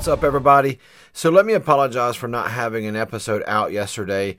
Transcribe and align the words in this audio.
What's 0.00 0.08
up, 0.08 0.24
everybody? 0.24 0.78
So, 1.12 1.28
let 1.28 1.44
me 1.44 1.52
apologize 1.52 2.16
for 2.16 2.26
not 2.26 2.52
having 2.52 2.86
an 2.86 2.96
episode 2.96 3.42
out 3.46 3.70
yesterday. 3.70 4.38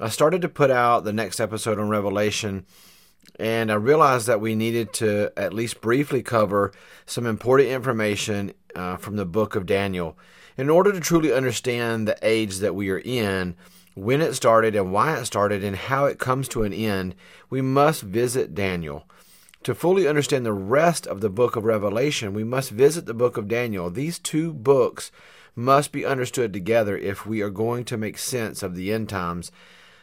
I 0.00 0.08
started 0.08 0.40
to 0.40 0.48
put 0.48 0.70
out 0.70 1.04
the 1.04 1.12
next 1.12 1.38
episode 1.38 1.78
on 1.78 1.90
Revelation, 1.90 2.64
and 3.38 3.70
I 3.70 3.74
realized 3.74 4.26
that 4.26 4.40
we 4.40 4.54
needed 4.54 4.94
to 4.94 5.30
at 5.36 5.52
least 5.52 5.82
briefly 5.82 6.22
cover 6.22 6.72
some 7.04 7.26
important 7.26 7.68
information 7.68 8.54
uh, 8.74 8.96
from 8.96 9.16
the 9.16 9.26
book 9.26 9.54
of 9.54 9.66
Daniel. 9.66 10.16
In 10.56 10.70
order 10.70 10.92
to 10.92 11.00
truly 11.00 11.30
understand 11.30 12.08
the 12.08 12.16
age 12.22 12.60
that 12.60 12.74
we 12.74 12.88
are 12.88 13.02
in, 13.04 13.54
when 13.92 14.22
it 14.22 14.32
started 14.32 14.74
and 14.74 14.94
why 14.94 15.18
it 15.18 15.26
started, 15.26 15.62
and 15.62 15.76
how 15.76 16.06
it 16.06 16.18
comes 16.18 16.48
to 16.48 16.62
an 16.62 16.72
end, 16.72 17.14
we 17.50 17.60
must 17.60 18.00
visit 18.00 18.54
Daniel. 18.54 19.06
To 19.64 19.76
fully 19.76 20.08
understand 20.08 20.44
the 20.44 20.52
rest 20.52 21.06
of 21.06 21.20
the 21.20 21.30
book 21.30 21.54
of 21.54 21.64
Revelation, 21.64 22.34
we 22.34 22.42
must 22.42 22.70
visit 22.70 23.06
the 23.06 23.14
book 23.14 23.36
of 23.36 23.46
Daniel. 23.46 23.90
These 23.90 24.18
two 24.18 24.52
books 24.52 25.12
must 25.54 25.92
be 25.92 26.04
understood 26.04 26.52
together 26.52 26.96
if 26.96 27.24
we 27.26 27.42
are 27.42 27.50
going 27.50 27.84
to 27.84 27.96
make 27.96 28.18
sense 28.18 28.64
of 28.64 28.74
the 28.74 28.92
end 28.92 29.08
times. 29.08 29.52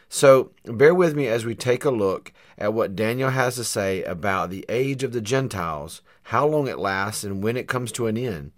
So, 0.08 0.52
bear 0.64 0.94
with 0.94 1.14
me 1.14 1.26
as 1.26 1.44
we 1.44 1.54
take 1.54 1.84
a 1.84 1.90
look 1.90 2.32
at 2.56 2.72
what 2.72 2.96
Daniel 2.96 3.30
has 3.30 3.56
to 3.56 3.64
say 3.64 4.02
about 4.04 4.48
the 4.48 4.64
age 4.70 5.04
of 5.04 5.12
the 5.12 5.20
Gentiles, 5.20 6.00
how 6.24 6.46
long 6.46 6.66
it 6.66 6.78
lasts, 6.78 7.22
and 7.22 7.42
when 7.42 7.58
it 7.58 7.68
comes 7.68 7.92
to 7.92 8.06
an 8.06 8.16
end. 8.16 8.52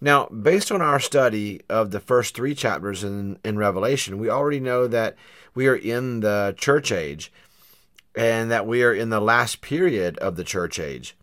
Now, 0.00 0.26
based 0.26 0.70
on 0.70 0.80
our 0.80 1.00
study 1.00 1.62
of 1.68 1.90
the 1.90 2.00
first 2.00 2.36
three 2.36 2.54
chapters 2.54 3.02
in, 3.02 3.38
in 3.44 3.58
Revelation, 3.58 4.18
we 4.18 4.30
already 4.30 4.60
know 4.60 4.86
that 4.86 5.16
we 5.54 5.66
are 5.66 5.76
in 5.76 6.20
the 6.20 6.54
church 6.56 6.92
age 6.92 7.32
and 8.16 8.50
that 8.50 8.66
we 8.66 8.82
are 8.82 8.94
in 8.94 9.10
the 9.10 9.20
last 9.20 9.60
period 9.60 10.16
of 10.18 10.36
the 10.36 10.44
church 10.44 10.78
age. 10.78 11.16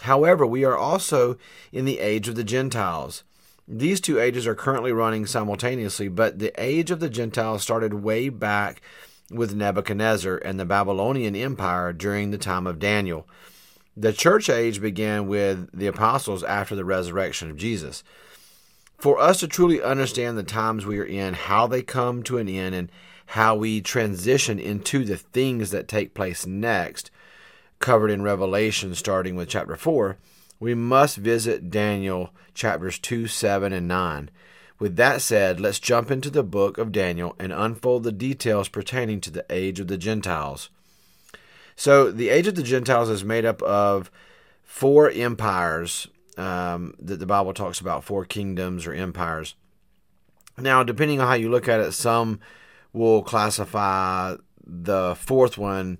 However, 0.00 0.46
we 0.46 0.64
are 0.64 0.76
also 0.76 1.38
in 1.72 1.86
the 1.86 2.00
age 2.00 2.28
of 2.28 2.34
the 2.34 2.44
Gentiles. 2.44 3.24
These 3.66 4.00
two 4.00 4.20
ages 4.20 4.46
are 4.46 4.54
currently 4.54 4.92
running 4.92 5.26
simultaneously, 5.26 6.08
but 6.08 6.38
the 6.38 6.52
age 6.62 6.90
of 6.90 7.00
the 7.00 7.08
Gentiles 7.08 7.62
started 7.62 7.94
way 7.94 8.28
back 8.28 8.82
with 9.30 9.56
Nebuchadnezzar 9.56 10.36
and 10.36 10.60
the 10.60 10.64
Babylonian 10.64 11.34
Empire 11.34 11.92
during 11.92 12.30
the 12.30 12.38
time 12.38 12.66
of 12.66 12.78
Daniel. 12.78 13.26
The 13.96 14.12
church 14.12 14.50
age 14.50 14.80
began 14.80 15.26
with 15.26 15.70
the 15.76 15.86
apostles 15.86 16.44
after 16.44 16.76
the 16.76 16.84
resurrection 16.84 17.50
of 17.50 17.56
Jesus. 17.56 18.04
For 18.98 19.18
us 19.18 19.40
to 19.40 19.48
truly 19.48 19.82
understand 19.82 20.36
the 20.36 20.42
times 20.42 20.86
we 20.86 20.98
are 20.98 21.04
in, 21.04 21.34
how 21.34 21.66
they 21.66 21.82
come 21.82 22.22
to 22.24 22.38
an 22.38 22.48
end, 22.48 22.74
and 22.74 22.92
how 23.26 23.56
we 23.56 23.80
transition 23.80 24.58
into 24.58 25.04
the 25.04 25.16
things 25.16 25.70
that 25.70 25.88
take 25.88 26.14
place 26.14 26.46
next, 26.46 27.10
covered 27.78 28.10
in 28.10 28.22
Revelation, 28.22 28.94
starting 28.94 29.36
with 29.36 29.48
chapter 29.48 29.76
4, 29.76 30.16
we 30.58 30.74
must 30.74 31.16
visit 31.16 31.70
Daniel 31.70 32.30
chapters 32.54 32.98
2, 32.98 33.26
7, 33.26 33.72
and 33.72 33.88
9. 33.88 34.30
With 34.78 34.96
that 34.96 35.22
said, 35.22 35.60
let's 35.60 35.78
jump 35.78 36.10
into 36.10 36.30
the 36.30 36.42
book 36.42 36.78
of 36.78 36.92
Daniel 36.92 37.34
and 37.38 37.52
unfold 37.52 38.04
the 38.04 38.12
details 38.12 38.68
pertaining 38.68 39.20
to 39.22 39.30
the 39.30 39.44
age 39.50 39.80
of 39.80 39.88
the 39.88 39.98
Gentiles. 39.98 40.70
So, 41.74 42.10
the 42.10 42.30
age 42.30 42.46
of 42.46 42.54
the 42.54 42.62
Gentiles 42.62 43.10
is 43.10 43.24
made 43.24 43.44
up 43.44 43.60
of 43.62 44.10
four 44.62 45.10
empires 45.10 46.08
um, 46.38 46.94
that 46.98 47.18
the 47.18 47.26
Bible 47.26 47.52
talks 47.52 47.80
about, 47.80 48.04
four 48.04 48.24
kingdoms 48.24 48.86
or 48.86 48.92
empires. 48.92 49.54
Now, 50.58 50.82
depending 50.82 51.20
on 51.20 51.28
how 51.28 51.34
you 51.34 51.50
look 51.50 51.68
at 51.68 51.80
it, 51.80 51.92
some 51.92 52.40
will 52.96 53.22
classify 53.22 54.34
the 54.66 55.14
fourth 55.16 55.58
one 55.58 55.98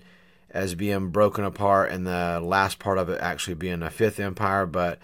as 0.49 0.73
being 0.73 1.09
broken 1.09 1.43
apart 1.43 1.91
and 1.91 2.07
the 2.07 2.41
last 2.43 2.79
part 2.79 2.97
of 2.97 3.09
it 3.09 3.21
actually 3.21 3.53
being 3.53 3.83
a 3.83 3.89
fifth 3.89 4.19
empire. 4.19 4.65
But 4.65 4.97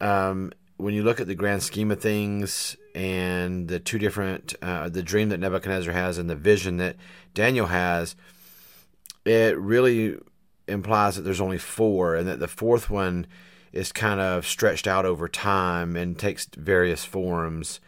um, 0.00 0.52
when 0.76 0.94
you 0.94 1.02
look 1.02 1.20
at 1.20 1.26
the 1.26 1.34
grand 1.34 1.62
scheme 1.62 1.90
of 1.90 2.00
things 2.00 2.76
and 2.94 3.66
the 3.66 3.80
two 3.80 3.98
different, 3.98 4.54
uh, 4.62 4.88
the 4.88 5.02
dream 5.02 5.30
that 5.30 5.40
Nebuchadnezzar 5.40 5.92
has 5.92 6.18
and 6.18 6.30
the 6.30 6.36
vision 6.36 6.76
that 6.76 6.96
Daniel 7.34 7.66
has, 7.66 8.14
it 9.24 9.58
really 9.58 10.16
implies 10.68 11.16
that 11.16 11.22
there's 11.22 11.40
only 11.40 11.58
four 11.58 12.14
and 12.14 12.28
that 12.28 12.38
the 12.38 12.48
fourth 12.48 12.88
one 12.88 13.26
is 13.72 13.90
kind 13.90 14.20
of 14.20 14.46
stretched 14.46 14.86
out 14.86 15.04
over 15.04 15.26
time 15.26 15.96
and 15.96 16.16
takes 16.16 16.46
various 16.56 17.04
forms 17.04 17.80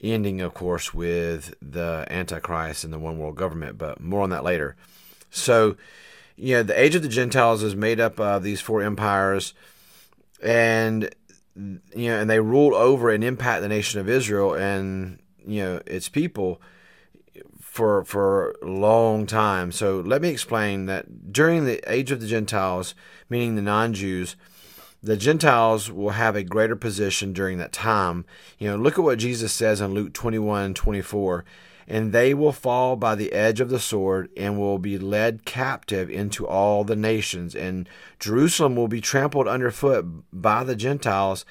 ending, 0.00 0.40
of 0.40 0.54
course, 0.54 0.92
with 0.92 1.54
the 1.60 2.06
Antichrist 2.10 2.84
and 2.84 2.92
the 2.92 2.98
one 2.98 3.18
world 3.18 3.36
government, 3.36 3.78
but 3.78 4.00
more 4.00 4.22
on 4.22 4.30
that 4.30 4.44
later. 4.44 4.76
So, 5.30 5.76
you 6.36 6.56
know, 6.56 6.62
the 6.62 6.80
age 6.80 6.94
of 6.94 7.02
the 7.02 7.08
Gentiles 7.08 7.62
is 7.62 7.74
made 7.74 8.00
up 8.00 8.20
of 8.20 8.42
these 8.42 8.60
four 8.60 8.82
empires, 8.82 9.54
and 10.42 11.10
you 11.56 11.80
know, 11.94 12.20
and 12.20 12.28
they 12.28 12.40
rule 12.40 12.74
over 12.74 13.10
and 13.10 13.24
impact 13.24 13.62
the 13.62 13.68
nation 13.68 13.98
of 13.98 14.08
Israel 14.08 14.54
and 14.54 15.18
you 15.46 15.62
know 15.62 15.80
its 15.86 16.08
people 16.08 16.60
for 17.60 18.04
for 18.04 18.54
a 18.62 18.66
long 18.66 19.26
time. 19.26 19.72
So 19.72 20.00
let 20.00 20.20
me 20.20 20.28
explain 20.28 20.86
that 20.86 21.32
during 21.32 21.64
the 21.64 21.80
age 21.90 22.10
of 22.10 22.20
the 22.20 22.26
Gentiles, 22.26 22.94
meaning 23.30 23.54
the 23.54 23.62
non-Jews, 23.62 24.36
the 25.06 25.16
Gentiles 25.16 25.88
will 25.88 26.10
have 26.10 26.34
a 26.34 26.42
greater 26.42 26.74
position 26.74 27.32
during 27.32 27.58
that 27.58 27.72
time. 27.72 28.24
You 28.58 28.68
know, 28.68 28.76
look 28.76 28.98
at 28.98 29.04
what 29.04 29.20
Jesus 29.20 29.52
says 29.52 29.80
in 29.80 29.94
Luke 29.94 30.12
21 30.12 30.74
24. 30.74 31.44
And 31.86 32.12
they 32.12 32.34
will 32.34 32.50
fall 32.50 32.96
by 32.96 33.14
the 33.14 33.32
edge 33.32 33.60
of 33.60 33.68
the 33.68 33.78
sword 33.78 34.28
and 34.36 34.58
will 34.58 34.80
be 34.80 34.98
led 34.98 35.44
captive 35.44 36.10
into 36.10 36.44
all 36.44 36.82
the 36.82 36.96
nations. 36.96 37.54
And 37.54 37.88
Jerusalem 38.18 38.74
will 38.74 38.88
be 38.88 39.00
trampled 39.00 39.46
underfoot 39.46 40.04
by 40.32 40.64
the 40.64 40.74
Gentiles 40.74 41.44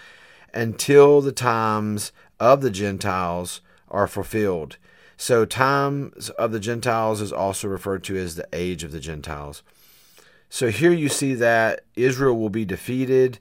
until 0.54 1.22
the 1.22 1.32
times 1.32 2.12
of 2.42 2.60
the 2.60 2.72
Gentiles 2.72 3.62
are 3.88 4.08
fulfilled. 4.08 4.76
So, 5.16 5.46
times 5.46 6.30
of 6.32 6.52
the 6.52 6.60
Gentiles 6.60 7.22
is 7.22 7.32
also 7.32 7.70
referred 7.70 8.04
to 8.04 8.18
as 8.18 8.36
the 8.36 8.50
age 8.52 8.84
of 8.84 8.92
the 8.92 9.00
Gentiles. 9.00 9.64
So 10.56 10.70
here 10.70 10.94
you 10.94 11.10
see 11.10 11.34
that 11.34 11.82
Israel 11.98 12.38
will 12.38 12.50
be 12.50 12.64
defeated, 12.64 13.40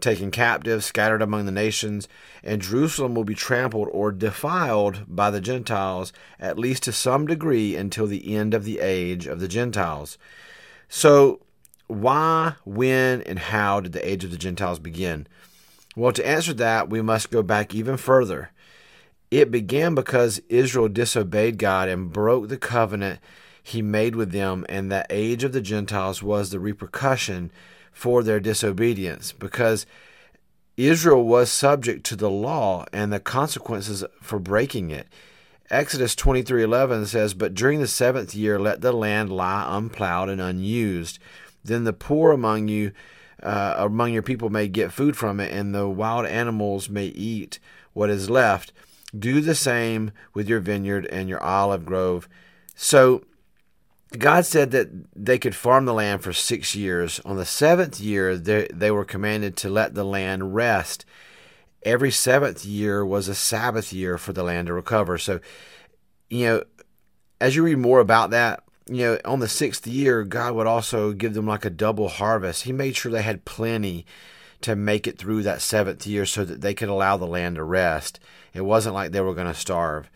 taken 0.00 0.32
captive, 0.32 0.82
scattered 0.82 1.22
among 1.22 1.46
the 1.46 1.52
nations, 1.52 2.08
and 2.42 2.60
Jerusalem 2.60 3.14
will 3.14 3.22
be 3.22 3.36
trampled 3.36 3.86
or 3.92 4.10
defiled 4.10 5.04
by 5.06 5.30
the 5.30 5.40
Gentiles, 5.40 6.12
at 6.40 6.58
least 6.58 6.82
to 6.82 6.92
some 6.92 7.28
degree, 7.28 7.76
until 7.76 8.08
the 8.08 8.34
end 8.34 8.54
of 8.54 8.64
the 8.64 8.80
age 8.80 9.28
of 9.28 9.38
the 9.38 9.46
Gentiles. 9.46 10.18
So, 10.88 11.42
why, 11.86 12.54
when, 12.64 13.22
and 13.22 13.38
how 13.38 13.78
did 13.78 13.92
the 13.92 14.04
age 14.04 14.24
of 14.24 14.32
the 14.32 14.36
Gentiles 14.36 14.80
begin? 14.80 15.28
Well, 15.94 16.12
to 16.12 16.26
answer 16.26 16.54
that, 16.54 16.90
we 16.90 17.00
must 17.02 17.30
go 17.30 17.44
back 17.44 17.72
even 17.72 17.96
further. 17.96 18.50
It 19.30 19.52
began 19.52 19.94
because 19.94 20.40
Israel 20.48 20.88
disobeyed 20.88 21.56
God 21.56 21.88
and 21.88 22.12
broke 22.12 22.48
the 22.48 22.58
covenant 22.58 23.20
he 23.68 23.82
made 23.82 24.16
with 24.16 24.32
them, 24.32 24.64
and 24.68 24.90
the 24.90 25.06
age 25.10 25.44
of 25.44 25.52
the 25.52 25.60
Gentiles 25.60 26.22
was 26.22 26.50
the 26.50 26.60
repercussion 26.60 27.50
for 27.92 28.22
their 28.22 28.40
disobedience, 28.40 29.32
because 29.32 29.86
Israel 30.76 31.24
was 31.24 31.50
subject 31.50 32.04
to 32.06 32.16
the 32.16 32.30
law 32.30 32.86
and 32.92 33.12
the 33.12 33.18
consequences 33.18 34.04
for 34.22 34.38
breaking 34.38 34.90
it. 34.90 35.08
Exodus 35.70 36.14
23:11 36.14 37.04
says, 37.04 37.34
"But 37.34 37.52
during 37.52 37.80
the 37.80 37.88
7th 37.88 38.34
year 38.34 38.58
let 38.58 38.80
the 38.80 38.92
land 38.92 39.30
lie 39.30 39.66
unplowed 39.68 40.28
and 40.28 40.40
unused. 40.40 41.18
Then 41.64 41.84
the 41.84 41.92
poor 41.92 42.32
among 42.32 42.68
you 42.68 42.92
uh, 43.42 43.74
among 43.76 44.12
your 44.12 44.22
people 44.22 44.50
may 44.50 44.66
get 44.66 44.92
food 44.92 45.16
from 45.16 45.38
it, 45.38 45.52
and 45.52 45.74
the 45.74 45.88
wild 45.88 46.26
animals 46.26 46.88
may 46.88 47.06
eat 47.06 47.60
what 47.92 48.10
is 48.10 48.30
left. 48.30 48.72
Do 49.16 49.40
the 49.40 49.54
same 49.54 50.10
with 50.34 50.48
your 50.48 50.58
vineyard 50.60 51.06
and 51.06 51.28
your 51.28 51.42
olive 51.42 51.84
grove." 51.84 52.28
So 52.74 53.24
God 54.16 54.46
said 54.46 54.70
that 54.70 54.88
they 55.14 55.38
could 55.38 55.54
farm 55.54 55.84
the 55.84 55.92
land 55.92 56.22
for 56.22 56.32
six 56.32 56.74
years. 56.74 57.20
On 57.26 57.36
the 57.36 57.44
seventh 57.44 58.00
year, 58.00 58.36
they, 58.36 58.66
they 58.72 58.90
were 58.90 59.04
commanded 59.04 59.56
to 59.58 59.68
let 59.68 59.94
the 59.94 60.04
land 60.04 60.54
rest. 60.54 61.04
Every 61.82 62.10
seventh 62.10 62.64
year 62.64 63.04
was 63.04 63.28
a 63.28 63.34
Sabbath 63.34 63.92
year 63.92 64.16
for 64.16 64.32
the 64.32 64.42
land 64.42 64.68
to 64.68 64.72
recover. 64.72 65.18
So, 65.18 65.40
you 66.30 66.46
know, 66.46 66.64
as 67.40 67.54
you 67.54 67.62
read 67.62 67.78
more 67.78 68.00
about 68.00 68.30
that, 68.30 68.64
you 68.86 69.04
know, 69.04 69.18
on 69.24 69.40
the 69.40 69.48
sixth 69.48 69.86
year, 69.86 70.24
God 70.24 70.54
would 70.54 70.66
also 70.66 71.12
give 71.12 71.34
them 71.34 71.46
like 71.46 71.66
a 71.66 71.70
double 71.70 72.08
harvest. 72.08 72.62
He 72.62 72.72
made 72.72 72.96
sure 72.96 73.12
they 73.12 73.22
had 73.22 73.44
plenty 73.44 74.06
to 74.62 74.74
make 74.74 75.06
it 75.06 75.18
through 75.18 75.42
that 75.42 75.60
seventh 75.60 76.06
year 76.06 76.26
so 76.26 76.44
that 76.44 76.62
they 76.62 76.74
could 76.74 76.88
allow 76.88 77.16
the 77.16 77.26
land 77.26 77.56
to 77.56 77.62
rest. 77.62 78.18
It 78.54 78.62
wasn't 78.62 78.94
like 78.94 79.12
they 79.12 79.20
were 79.20 79.34
going 79.34 79.46
to 79.46 79.54
starve. 79.54 80.10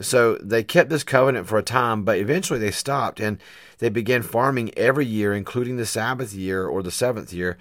So 0.00 0.36
they 0.36 0.64
kept 0.64 0.90
this 0.90 1.04
covenant 1.04 1.46
for 1.46 1.58
a 1.58 1.62
time, 1.62 2.04
but 2.04 2.18
eventually 2.18 2.58
they 2.58 2.72
stopped 2.72 3.20
and 3.20 3.38
they 3.78 3.88
began 3.88 4.22
farming 4.22 4.76
every 4.76 5.06
year, 5.06 5.32
including 5.32 5.76
the 5.76 5.86
Sabbath 5.86 6.32
year 6.32 6.66
or 6.66 6.82
the 6.82 6.90
seventh 6.90 7.32
year. 7.32 7.56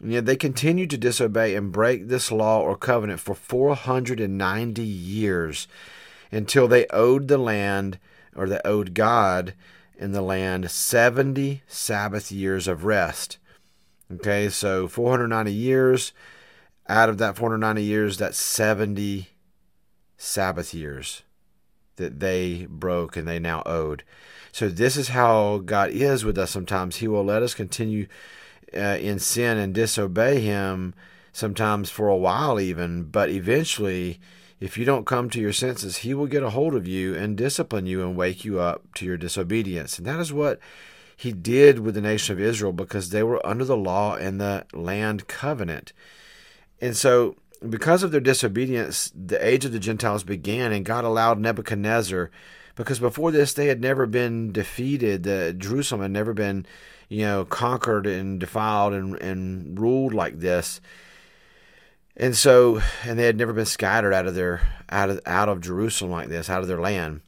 And 0.00 0.12
yet 0.12 0.26
they 0.26 0.36
continued 0.36 0.90
to 0.90 0.98
disobey 0.98 1.54
and 1.54 1.70
break 1.70 2.08
this 2.08 2.32
law 2.32 2.60
or 2.60 2.76
covenant 2.76 3.20
for 3.20 3.34
490 3.34 4.82
years 4.82 5.68
until 6.32 6.66
they 6.66 6.86
owed 6.88 7.28
the 7.28 7.38
land 7.38 7.98
or 8.34 8.48
they 8.48 8.60
owed 8.64 8.94
God 8.94 9.54
in 9.96 10.12
the 10.12 10.22
land 10.22 10.70
70 10.70 11.62
Sabbath 11.68 12.32
years 12.32 12.66
of 12.66 12.84
rest. 12.84 13.38
Okay, 14.12 14.48
so 14.48 14.88
490 14.88 15.52
years 15.52 16.12
out 16.88 17.08
of 17.08 17.18
that 17.18 17.36
490 17.36 17.84
years, 17.84 18.18
that's 18.18 18.38
70 18.38 19.28
Sabbath 20.16 20.74
years 20.74 21.22
that 22.00 22.20
they 22.20 22.66
broke 22.68 23.16
and 23.16 23.28
they 23.28 23.38
now 23.38 23.62
owed. 23.64 24.02
So 24.52 24.68
this 24.68 24.96
is 24.96 25.08
how 25.08 25.58
God 25.58 25.90
is 25.90 26.24
with 26.24 26.36
us 26.36 26.50
sometimes. 26.50 26.96
He 26.96 27.08
will 27.08 27.24
let 27.24 27.42
us 27.42 27.54
continue 27.54 28.08
uh, 28.74 28.98
in 29.00 29.18
sin 29.18 29.58
and 29.58 29.74
disobey 29.74 30.40
Him 30.40 30.94
sometimes 31.32 31.90
for 31.90 32.08
a 32.08 32.16
while, 32.16 32.58
even, 32.60 33.04
but 33.04 33.30
eventually, 33.30 34.20
if 34.58 34.76
you 34.76 34.84
don't 34.84 35.06
come 35.06 35.30
to 35.30 35.40
your 35.40 35.52
senses, 35.52 35.98
He 35.98 36.14
will 36.14 36.26
get 36.26 36.42
a 36.42 36.50
hold 36.50 36.74
of 36.74 36.86
you 36.86 37.14
and 37.14 37.36
discipline 37.36 37.86
you 37.86 38.02
and 38.02 38.16
wake 38.16 38.44
you 38.44 38.60
up 38.60 38.82
to 38.94 39.06
your 39.06 39.16
disobedience. 39.16 39.98
And 39.98 40.06
that 40.06 40.20
is 40.20 40.32
what 40.32 40.58
He 41.16 41.32
did 41.32 41.78
with 41.78 41.94
the 41.94 42.00
nation 42.00 42.32
of 42.32 42.40
Israel 42.40 42.72
because 42.72 43.10
they 43.10 43.22
were 43.22 43.44
under 43.46 43.64
the 43.64 43.76
law 43.76 44.16
and 44.16 44.40
the 44.40 44.66
land 44.72 45.28
covenant. 45.28 45.92
And 46.80 46.96
so, 46.96 47.36
because 47.68 48.02
of 48.02 48.10
their 48.10 48.20
disobedience, 48.20 49.12
the 49.14 49.44
age 49.46 49.64
of 49.64 49.72
the 49.72 49.78
Gentiles 49.78 50.24
began, 50.24 50.72
and 50.72 50.84
God 50.84 51.04
allowed 51.04 51.38
Nebuchadnezzar 51.38 52.30
because 52.74 52.98
before 52.98 53.30
this 53.30 53.52
they 53.52 53.66
had 53.66 53.80
never 53.80 54.06
been 54.06 54.52
defeated. 54.52 55.24
Jerusalem 55.60 56.00
had 56.00 56.10
never 56.10 56.32
been, 56.32 56.64
you 57.08 57.22
know, 57.22 57.44
conquered 57.44 58.06
and 58.06 58.40
defiled 58.40 58.94
and, 58.94 59.16
and 59.20 59.78
ruled 59.78 60.14
like 60.14 60.38
this. 60.38 60.80
And 62.16 62.36
so, 62.36 62.80
and 63.04 63.18
they 63.18 63.24
had 63.24 63.36
never 63.36 63.52
been 63.52 63.66
scattered 63.66 64.12
out 64.12 64.26
of 64.26 64.34
their 64.34 64.60
out 64.88 65.10
of 65.10 65.20
out 65.26 65.48
of 65.48 65.60
Jerusalem 65.60 66.10
like 66.10 66.28
this, 66.28 66.50
out 66.50 66.62
of 66.62 66.68
their 66.68 66.80
land. 66.80 67.20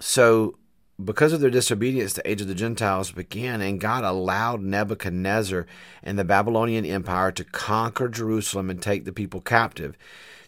So, 0.00 0.56
because 1.02 1.32
of 1.32 1.40
their 1.40 1.50
disobedience, 1.50 2.12
the 2.12 2.28
age 2.28 2.40
of 2.40 2.48
the 2.48 2.54
Gentiles 2.54 3.12
began, 3.12 3.60
and 3.60 3.80
God 3.80 4.02
allowed 4.02 4.62
Nebuchadnezzar 4.62 5.66
and 6.02 6.18
the 6.18 6.24
Babylonian 6.24 6.84
Empire 6.84 7.30
to 7.32 7.44
conquer 7.44 8.08
Jerusalem 8.08 8.68
and 8.68 8.82
take 8.82 9.04
the 9.04 9.12
people 9.12 9.40
captive. 9.40 9.96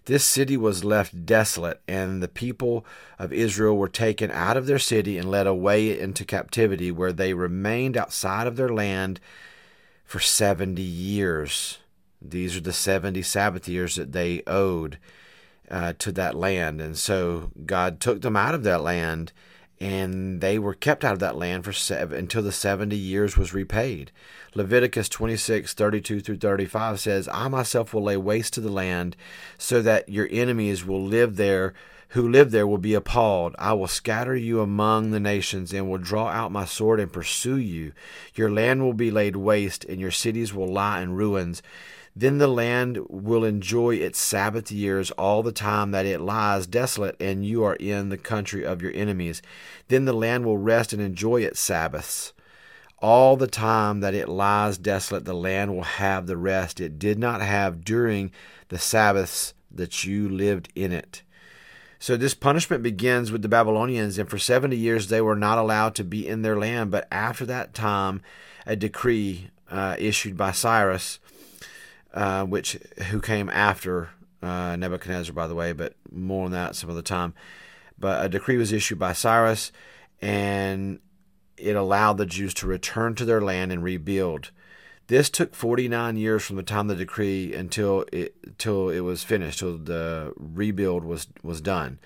This 0.06 0.24
city 0.24 0.56
was 0.56 0.82
left 0.82 1.24
desolate, 1.24 1.80
and 1.86 2.20
the 2.20 2.28
people 2.28 2.84
of 3.18 3.32
Israel 3.32 3.76
were 3.76 3.88
taken 3.88 4.30
out 4.32 4.56
of 4.56 4.66
their 4.66 4.78
city 4.78 5.18
and 5.18 5.30
led 5.30 5.46
away 5.46 5.98
into 5.98 6.24
captivity, 6.24 6.90
where 6.90 7.12
they 7.12 7.32
remained 7.32 7.96
outside 7.96 8.46
of 8.46 8.56
their 8.56 8.70
land 8.70 9.20
for 10.04 10.18
70 10.18 10.82
years. 10.82 11.78
These 12.20 12.56
are 12.56 12.60
the 12.60 12.72
70 12.72 13.22
Sabbath 13.22 13.68
years 13.68 13.94
that 13.94 14.10
they 14.10 14.42
owed 14.48 14.98
uh, 15.70 15.92
to 15.98 16.10
that 16.12 16.34
land. 16.34 16.80
And 16.80 16.98
so 16.98 17.52
God 17.64 18.00
took 18.00 18.22
them 18.22 18.36
out 18.36 18.54
of 18.54 18.64
that 18.64 18.82
land, 18.82 19.32
and 19.80 20.42
they 20.42 20.58
were 20.58 20.74
kept 20.74 21.04
out 21.04 21.14
of 21.14 21.18
that 21.20 21.36
land 21.36 21.64
for 21.64 21.72
seven, 21.72 22.18
until 22.18 22.42
the 22.42 22.52
70 22.52 22.94
years 22.94 23.36
was 23.36 23.54
repaid. 23.54 24.12
Leviticus 24.54 25.08
26, 25.08 25.72
32 25.72 26.20
through 26.20 26.36
35 26.36 27.00
says, 27.00 27.28
I 27.32 27.48
myself 27.48 27.94
will 27.94 28.02
lay 28.02 28.18
waste 28.18 28.52
to 28.54 28.60
the 28.60 28.70
land, 28.70 29.16
so 29.56 29.80
that 29.80 30.08
your 30.08 30.28
enemies 30.30 30.84
will 30.84 31.02
live 31.02 31.36
there, 31.36 31.72
who 32.08 32.28
live 32.28 32.50
there 32.50 32.66
will 32.66 32.78
be 32.78 32.92
appalled. 32.92 33.54
I 33.58 33.72
will 33.72 33.86
scatter 33.86 34.36
you 34.36 34.60
among 34.60 35.12
the 35.12 35.20
nations, 35.20 35.72
and 35.72 35.88
will 35.88 35.98
draw 35.98 36.28
out 36.28 36.52
my 36.52 36.66
sword 36.66 37.00
and 37.00 37.10
pursue 37.10 37.56
you. 37.56 37.92
Your 38.34 38.50
land 38.50 38.82
will 38.82 38.92
be 38.92 39.10
laid 39.10 39.36
waste, 39.36 39.84
and 39.86 39.98
your 39.98 40.10
cities 40.10 40.52
will 40.52 40.70
lie 40.70 41.00
in 41.00 41.14
ruins. 41.14 41.62
Then 42.14 42.38
the 42.38 42.48
land 42.48 42.98
will 43.08 43.44
enjoy 43.44 43.94
its 43.96 44.18
Sabbath 44.18 44.72
years 44.72 45.10
all 45.12 45.42
the 45.42 45.52
time 45.52 45.92
that 45.92 46.06
it 46.06 46.20
lies 46.20 46.66
desolate 46.66 47.16
and 47.20 47.46
you 47.46 47.62
are 47.64 47.76
in 47.76 48.08
the 48.08 48.18
country 48.18 48.64
of 48.64 48.82
your 48.82 48.92
enemies. 48.94 49.40
Then 49.88 50.04
the 50.04 50.12
land 50.12 50.44
will 50.44 50.58
rest 50.58 50.92
and 50.92 51.00
enjoy 51.00 51.42
its 51.42 51.60
Sabbaths. 51.60 52.32
All 52.98 53.36
the 53.36 53.46
time 53.46 54.00
that 54.00 54.14
it 54.14 54.28
lies 54.28 54.76
desolate, 54.76 55.24
the 55.24 55.34
land 55.34 55.74
will 55.74 55.84
have 55.84 56.26
the 56.26 56.36
rest 56.36 56.80
it 56.80 56.98
did 56.98 57.18
not 57.18 57.40
have 57.40 57.84
during 57.84 58.30
the 58.68 58.78
Sabbaths 58.78 59.54
that 59.70 60.04
you 60.04 60.28
lived 60.28 60.70
in 60.74 60.92
it. 60.92 61.22
So 61.98 62.16
this 62.16 62.34
punishment 62.34 62.82
begins 62.82 63.30
with 63.30 63.42
the 63.42 63.48
Babylonians, 63.48 64.18
and 64.18 64.28
for 64.28 64.38
70 64.38 64.74
years 64.76 65.08
they 65.08 65.20
were 65.20 65.36
not 65.36 65.58
allowed 65.58 65.94
to 65.96 66.04
be 66.04 66.26
in 66.26 66.42
their 66.42 66.58
land. 66.58 66.90
But 66.90 67.06
after 67.12 67.44
that 67.46 67.74
time, 67.74 68.22
a 68.66 68.74
decree 68.74 69.50
uh, 69.70 69.96
issued 69.98 70.36
by 70.36 70.52
Cyrus, 70.52 71.18
uh, 72.14 72.44
which 72.44 72.72
who 73.10 73.20
came 73.20 73.48
after 73.50 74.10
uh, 74.42 74.76
Nebuchadnezzar, 74.76 75.34
by 75.34 75.46
the 75.46 75.54
way, 75.54 75.72
but 75.72 75.94
more 76.10 76.46
on 76.46 76.52
that 76.52 76.76
some 76.76 76.90
other 76.90 77.02
time. 77.02 77.34
But 77.98 78.24
a 78.24 78.28
decree 78.28 78.56
was 78.56 78.72
issued 78.72 78.98
by 78.98 79.12
Cyrus, 79.12 79.72
and 80.20 81.00
it 81.56 81.76
allowed 81.76 82.16
the 82.16 82.26
Jews 82.26 82.54
to 82.54 82.66
return 82.66 83.14
to 83.16 83.24
their 83.24 83.40
land 83.40 83.70
and 83.70 83.84
rebuild. 83.84 84.50
This 85.08 85.28
took 85.28 85.54
49 85.54 86.16
years 86.16 86.44
from 86.44 86.56
the 86.56 86.62
time 86.62 86.88
of 86.88 86.96
the 86.96 87.04
decree 87.04 87.54
until 87.54 88.04
it 88.12 88.34
until 88.44 88.88
it 88.88 89.00
was 89.00 89.24
finished, 89.24 89.58
till 89.58 89.76
the 89.76 90.32
rebuild 90.36 91.04
was 91.04 91.26
was 91.42 91.60
done. 91.60 91.98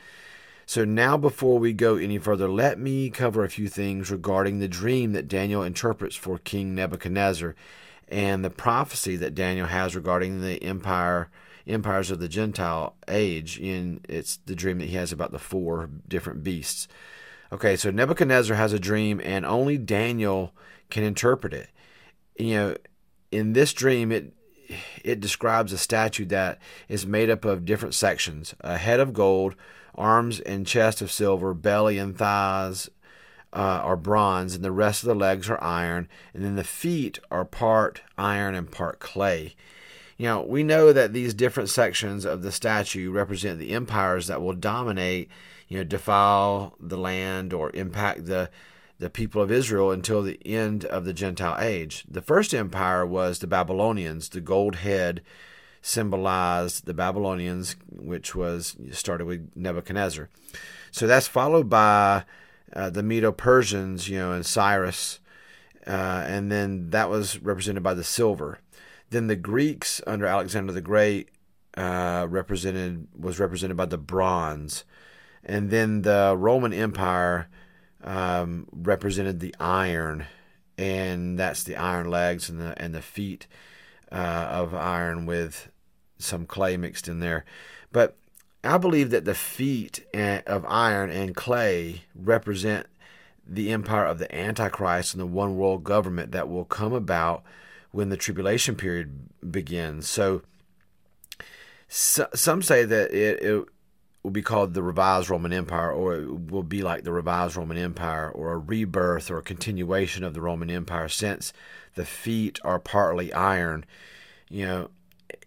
So 0.66 0.84
now 0.84 1.18
before 1.18 1.58
we 1.58 1.74
go 1.74 1.96
any 1.96 2.16
further, 2.18 2.48
let 2.48 2.78
me 2.78 3.10
cover 3.10 3.44
a 3.44 3.50
few 3.50 3.68
things 3.68 4.10
regarding 4.10 4.58
the 4.58 4.68
dream 4.68 5.12
that 5.12 5.28
Daniel 5.28 5.62
interprets 5.62 6.16
for 6.16 6.38
King 6.38 6.74
Nebuchadnezzar 6.74 7.54
and 8.08 8.44
the 8.44 8.50
prophecy 8.50 9.16
that 9.16 9.34
Daniel 9.34 9.66
has 9.66 9.96
regarding 9.96 10.40
the 10.40 10.62
empire 10.62 11.30
empires 11.66 12.10
of 12.10 12.20
the 12.20 12.28
Gentile 12.28 12.94
age 13.08 13.58
in 13.58 14.00
it's 14.08 14.36
the 14.44 14.54
dream 14.54 14.78
that 14.78 14.88
he 14.88 14.96
has 14.96 15.12
about 15.12 15.32
the 15.32 15.38
four 15.38 15.88
different 16.06 16.42
beasts. 16.42 16.88
Okay, 17.52 17.76
so 17.76 17.90
Nebuchadnezzar 17.90 18.56
has 18.56 18.72
a 18.72 18.78
dream, 18.78 19.20
and 19.24 19.46
only 19.46 19.78
Daniel 19.78 20.52
can 20.90 21.04
interpret 21.04 21.54
it. 21.54 21.68
You 22.38 22.54
know, 22.54 22.76
in 23.30 23.52
this 23.52 23.72
dream, 23.72 24.12
it 24.12 24.32
it 25.02 25.20
describes 25.20 25.72
a 25.72 25.78
statue 25.78 26.24
that 26.26 26.58
is 26.88 27.06
made 27.06 27.30
up 27.30 27.44
of 27.44 27.64
different 27.64 27.94
sections: 27.94 28.54
a 28.60 28.76
head 28.76 29.00
of 29.00 29.12
gold, 29.12 29.54
arms 29.94 30.40
and 30.40 30.66
chest 30.66 31.00
of 31.00 31.12
silver, 31.12 31.54
belly 31.54 31.98
and 31.98 32.16
thighs 32.16 32.90
uh, 33.54 33.80
are 33.82 33.96
bronze, 33.96 34.54
and 34.54 34.64
the 34.64 34.72
rest 34.72 35.02
of 35.02 35.08
the 35.08 35.14
legs 35.14 35.48
are 35.48 35.62
iron, 35.62 36.08
and 36.32 36.44
then 36.44 36.56
the 36.56 36.64
feet 36.64 37.18
are 37.30 37.44
part 37.44 38.02
iron 38.18 38.54
and 38.54 38.70
part 38.70 38.98
clay. 38.98 39.54
You 40.16 40.26
know, 40.26 40.42
we 40.42 40.62
know 40.62 40.92
that 40.92 41.12
these 41.12 41.34
different 41.34 41.68
sections 41.68 42.24
of 42.24 42.42
the 42.42 42.52
statue 42.52 43.10
represent 43.10 43.58
the 43.58 43.72
empires 43.72 44.26
that 44.26 44.42
will 44.42 44.52
dominate 44.52 45.28
you 45.68 45.78
know, 45.78 45.84
defile 45.84 46.76
the 46.78 46.96
land 46.96 47.52
or 47.52 47.70
impact 47.74 48.26
the 48.26 48.50
the 49.00 49.10
people 49.10 49.42
of 49.42 49.50
Israel 49.50 49.90
until 49.90 50.22
the 50.22 50.38
end 50.46 50.84
of 50.84 51.04
the 51.04 51.12
Gentile 51.12 51.58
age. 51.58 52.04
The 52.08 52.22
first 52.22 52.54
empire 52.54 53.04
was 53.04 53.40
the 53.40 53.48
Babylonians. 53.48 54.28
The 54.28 54.40
gold 54.40 54.76
head 54.76 55.20
symbolized 55.82 56.86
the 56.86 56.94
Babylonians, 56.94 57.74
which 57.90 58.36
was 58.36 58.76
started 58.92 59.26
with 59.26 59.50
Nebuchadnezzar. 59.56 60.28
So 60.92 61.08
that's 61.08 61.26
followed 61.26 61.68
by 61.68 62.24
uh, 62.72 62.90
the 62.90 63.02
Medo 63.02 63.32
Persians, 63.32 64.08
you 64.08 64.18
know, 64.18 64.32
and 64.32 64.44
Cyrus, 64.44 65.20
uh, 65.86 66.24
and 66.26 66.50
then 66.50 66.90
that 66.90 67.10
was 67.10 67.40
represented 67.40 67.82
by 67.82 67.94
the 67.94 68.04
silver. 68.04 68.58
Then 69.10 69.26
the 69.26 69.36
Greeks 69.36 70.00
under 70.06 70.26
Alexander 70.26 70.72
the 70.72 70.80
Great 70.80 71.28
uh, 71.76 72.26
represented 72.28 73.08
was 73.18 73.38
represented 73.38 73.76
by 73.76 73.86
the 73.86 73.98
bronze 73.98 74.84
and 75.44 75.70
then 75.70 76.02
the 76.02 76.34
Roman 76.36 76.72
Empire 76.72 77.48
um, 78.02 78.66
represented 78.72 79.40
the 79.40 79.54
iron, 79.60 80.26
and 80.78 81.38
that's 81.38 81.62
the 81.64 81.76
iron 81.76 82.10
legs 82.10 82.48
and 82.48 82.60
the 82.60 82.80
and 82.80 82.94
the 82.94 83.02
feet 83.02 83.46
uh, 84.10 84.48
of 84.50 84.74
iron 84.74 85.26
with 85.26 85.70
some 86.18 86.46
clay 86.46 86.76
mixed 86.76 87.08
in 87.08 87.20
there. 87.20 87.44
But 87.92 88.16
I 88.64 88.78
believe 88.78 89.10
that 89.10 89.24
the 89.24 89.34
feet 89.34 90.04
of 90.14 90.64
iron 90.66 91.10
and 91.10 91.34
clay 91.34 92.02
represent 92.14 92.86
the 93.46 93.70
empire 93.70 94.06
of 94.06 94.18
the 94.18 94.34
Antichrist 94.34 95.14
and 95.14 95.20
the 95.20 95.26
one 95.26 95.56
world 95.56 95.84
government 95.84 96.32
that 96.32 96.48
will 96.48 96.64
come 96.64 96.92
about 96.92 97.44
when 97.90 98.08
the 98.08 98.16
tribulation 98.16 98.74
period 98.74 99.28
begins. 99.48 100.08
So, 100.08 100.42
so 101.88 102.26
some 102.34 102.62
say 102.62 102.84
that 102.84 103.12
it, 103.12 103.42
it 103.42 103.64
will 104.22 104.30
be 104.30 104.42
called 104.42 104.74
the 104.74 104.82
revised 104.82 105.28
Roman 105.28 105.52
Empire, 105.52 105.92
or 105.92 106.16
it 106.16 106.50
will 106.50 106.62
be 106.62 106.82
like 106.82 107.04
the 107.04 107.12
revised 107.12 107.56
Roman 107.56 107.76
Empire, 107.76 108.30
or 108.30 108.52
a 108.52 108.58
rebirth 108.58 109.30
or 109.30 109.38
a 109.38 109.42
continuation 109.42 110.24
of 110.24 110.34
the 110.34 110.40
Roman 110.40 110.70
Empire, 110.70 111.08
since 111.08 111.52
the 111.94 112.06
feet 112.06 112.58
are 112.64 112.78
partly 112.78 113.32
iron. 113.32 113.84
You 114.48 114.66
know, 114.66 114.90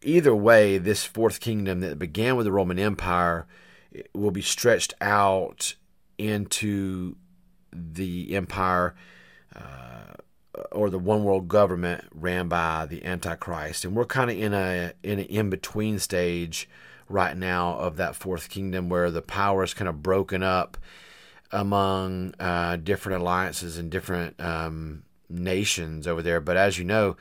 either 0.01 0.35
way, 0.35 0.77
this 0.77 1.03
fourth 1.03 1.39
kingdom 1.39 1.79
that 1.81 1.99
began 1.99 2.35
with 2.35 2.45
the 2.45 2.51
Roman 2.51 2.79
Empire 2.79 3.47
will 4.13 4.31
be 4.31 4.41
stretched 4.41 4.93
out 5.01 5.75
into 6.17 7.15
the 7.71 8.35
empire 8.35 8.95
uh, 9.55 10.13
or 10.71 10.89
the 10.89 10.99
one 10.99 11.23
world 11.23 11.47
government 11.47 12.05
ran 12.13 12.47
by 12.47 12.85
the 12.85 13.03
Antichrist, 13.05 13.85
and 13.85 13.95
we're 13.95 14.05
kind 14.05 14.31
of 14.31 14.37
in 14.37 14.53
a 14.53 14.93
in 15.03 15.19
an 15.19 15.25
in 15.25 15.49
between 15.49 15.99
stage 15.99 16.67
right 17.09 17.37
now 17.37 17.77
of 17.77 17.97
that 17.97 18.15
fourth 18.15 18.49
kingdom 18.49 18.89
where 18.89 19.11
the 19.11 19.21
power 19.21 19.63
is 19.63 19.73
kind 19.73 19.87
of 19.87 20.03
broken 20.03 20.43
up 20.43 20.77
among 21.51 22.33
uh, 22.39 22.75
different 22.77 23.21
alliances 23.21 23.77
and 23.77 23.89
different 23.89 24.39
um, 24.41 25.03
nations 25.29 26.07
over 26.07 26.21
there. 26.21 26.41
But 26.41 26.57
as 26.57 26.77
you 26.77 26.83
know, 26.83 27.15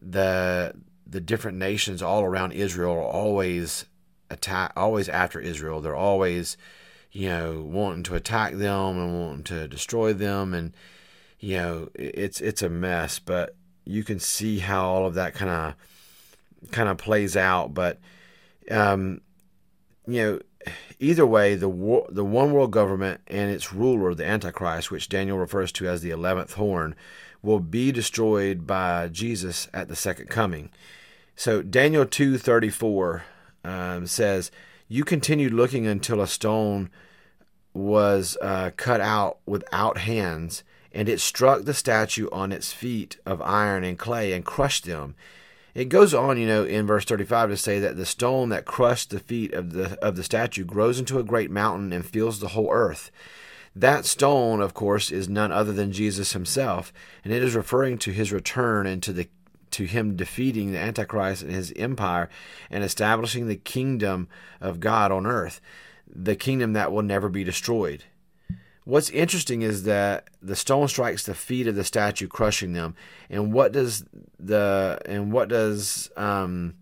the 0.00 0.74
the 1.06 1.20
different 1.20 1.58
nations 1.58 2.02
all 2.02 2.22
around 2.22 2.52
Israel 2.52 2.92
are 2.92 3.02
always 3.02 3.86
attack, 4.30 4.72
always 4.76 5.08
after 5.08 5.40
Israel. 5.40 5.80
They're 5.80 5.94
always, 5.94 6.56
you 7.12 7.28
know, 7.28 7.62
wanting 7.62 8.02
to 8.04 8.14
attack 8.14 8.54
them 8.54 8.98
and 8.98 9.20
wanting 9.20 9.44
to 9.44 9.68
destroy 9.68 10.12
them, 10.12 10.54
and 10.54 10.72
you 11.38 11.56
know, 11.56 11.88
it's 11.94 12.40
it's 12.40 12.62
a 12.62 12.68
mess. 12.68 13.18
But 13.18 13.54
you 13.84 14.04
can 14.04 14.18
see 14.18 14.58
how 14.58 14.86
all 14.86 15.06
of 15.06 15.14
that 15.14 15.34
kind 15.34 15.50
of 15.50 16.70
kind 16.70 16.88
of 16.88 16.98
plays 16.98 17.36
out. 17.36 17.74
But 17.74 17.98
um, 18.70 19.20
you 20.06 20.22
know, 20.22 20.40
either 20.98 21.26
way, 21.26 21.54
the 21.54 21.68
war, 21.68 22.06
the 22.08 22.24
one 22.24 22.52
world 22.52 22.70
government 22.70 23.20
and 23.26 23.50
its 23.50 23.72
ruler, 23.72 24.14
the 24.14 24.26
Antichrist, 24.26 24.90
which 24.90 25.08
Daniel 25.08 25.38
refers 25.38 25.72
to 25.72 25.88
as 25.88 26.02
the 26.02 26.10
eleventh 26.10 26.54
horn, 26.54 26.94
will 27.44 27.60
be 27.60 27.92
destroyed 27.92 28.66
by 28.66 29.08
Jesus 29.08 29.68
at 29.72 29.88
the 29.88 29.96
second 29.96 30.28
coming. 30.30 30.70
So 31.36 31.62
Daniel 31.62 32.06
two 32.06 32.38
thirty 32.38 32.70
four 32.70 33.24
um, 33.64 34.06
says, 34.06 34.50
"You 34.88 35.04
continued 35.04 35.52
looking 35.52 35.86
until 35.86 36.20
a 36.20 36.26
stone 36.26 36.90
was 37.72 38.36
uh, 38.40 38.70
cut 38.76 39.00
out 39.00 39.38
without 39.46 39.98
hands." 39.98 40.64
And 40.96 41.08
it 41.08 41.18
struck 41.18 41.62
the 41.62 41.74
statue 41.74 42.28
on 42.30 42.52
its 42.52 42.72
feet 42.72 43.16
of 43.26 43.42
iron 43.42 43.82
and 43.82 43.98
clay 43.98 44.32
and 44.32 44.44
crushed 44.44 44.84
them 44.84 45.16
it 45.74 45.88
goes 45.88 46.14
on, 46.14 46.38
you 46.38 46.46
know, 46.46 46.64
in 46.64 46.86
verse 46.86 47.04
35 47.04 47.50
to 47.50 47.56
say 47.56 47.80
that 47.80 47.96
the 47.96 48.06
stone 48.06 48.48
that 48.50 48.64
crushed 48.64 49.10
the 49.10 49.18
feet 49.18 49.52
of 49.52 49.72
the 49.72 49.98
of 50.00 50.14
the 50.16 50.22
statue 50.22 50.64
grows 50.64 51.00
into 51.00 51.18
a 51.18 51.24
great 51.24 51.50
mountain 51.50 51.92
and 51.92 52.06
fills 52.06 52.38
the 52.38 52.48
whole 52.48 52.70
earth. 52.70 53.10
That 53.76 54.04
stone, 54.04 54.60
of 54.60 54.72
course, 54.72 55.10
is 55.10 55.28
none 55.28 55.50
other 55.50 55.72
than 55.72 55.90
Jesus 55.90 56.32
himself, 56.32 56.92
and 57.24 57.32
it 57.32 57.42
is 57.42 57.56
referring 57.56 57.98
to 57.98 58.12
his 58.12 58.32
return 58.32 58.86
and 58.86 59.02
to 59.02 59.12
the 59.12 59.28
to 59.72 59.84
him 59.84 60.14
defeating 60.14 60.70
the 60.70 60.78
Antichrist 60.78 61.42
and 61.42 61.50
his 61.50 61.72
empire 61.74 62.28
and 62.70 62.84
establishing 62.84 63.48
the 63.48 63.56
kingdom 63.56 64.28
of 64.60 64.78
God 64.78 65.10
on 65.10 65.26
earth, 65.26 65.60
the 66.06 66.36
kingdom 66.36 66.74
that 66.74 66.92
will 66.92 67.02
never 67.02 67.28
be 67.28 67.42
destroyed. 67.42 68.04
What's 68.84 69.10
interesting 69.10 69.62
is 69.62 69.82
that 69.82 70.28
the 70.40 70.54
stone 70.54 70.86
strikes 70.86 71.24
the 71.24 71.34
feet 71.34 71.66
of 71.66 71.74
the 71.74 71.82
statue, 71.82 72.28
crushing 72.28 72.72
them. 72.72 72.94
And 73.28 73.52
what 73.52 73.72
does 73.72 74.04
the 74.38 75.00
and 75.06 75.32
what 75.32 75.48
does 75.48 76.08
um, 76.16 76.74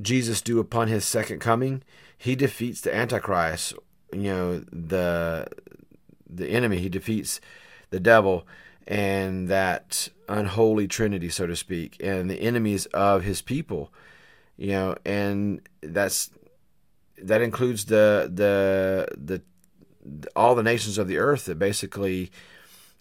Jesus 0.00 0.42
do 0.42 0.58
upon 0.58 0.88
his 0.88 1.06
second 1.06 1.38
coming? 1.38 1.82
He 2.18 2.36
defeats 2.36 2.82
the 2.82 2.94
Antichrist. 2.94 3.72
You 4.12 4.22
know 4.22 4.58
the 4.70 5.46
the 6.36 6.48
enemy. 6.48 6.78
He 6.78 6.88
defeats 6.88 7.40
the 7.90 8.00
devil 8.00 8.46
and 8.86 9.48
that 9.48 10.08
unholy 10.28 10.88
trinity, 10.88 11.28
so 11.28 11.46
to 11.46 11.56
speak, 11.56 11.96
and 12.02 12.30
the 12.30 12.40
enemies 12.40 12.86
of 12.86 13.22
his 13.22 13.42
people. 13.42 13.92
You 14.56 14.70
know, 14.70 14.96
and 15.04 15.60
that's 15.82 16.30
that 17.18 17.42
includes 17.42 17.86
the 17.86 18.30
the 18.32 19.08
the 19.16 19.42
all 20.34 20.54
the 20.54 20.62
nations 20.62 20.98
of 20.98 21.08
the 21.08 21.18
earth 21.18 21.44
that 21.44 21.58
basically 21.58 22.30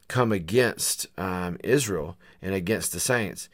come 0.08 0.32
against 0.32 1.08
um, 1.18 1.58
Israel 1.64 2.18
and 2.42 2.54
against 2.54 2.92
the 2.92 3.00
saints. 3.00 3.50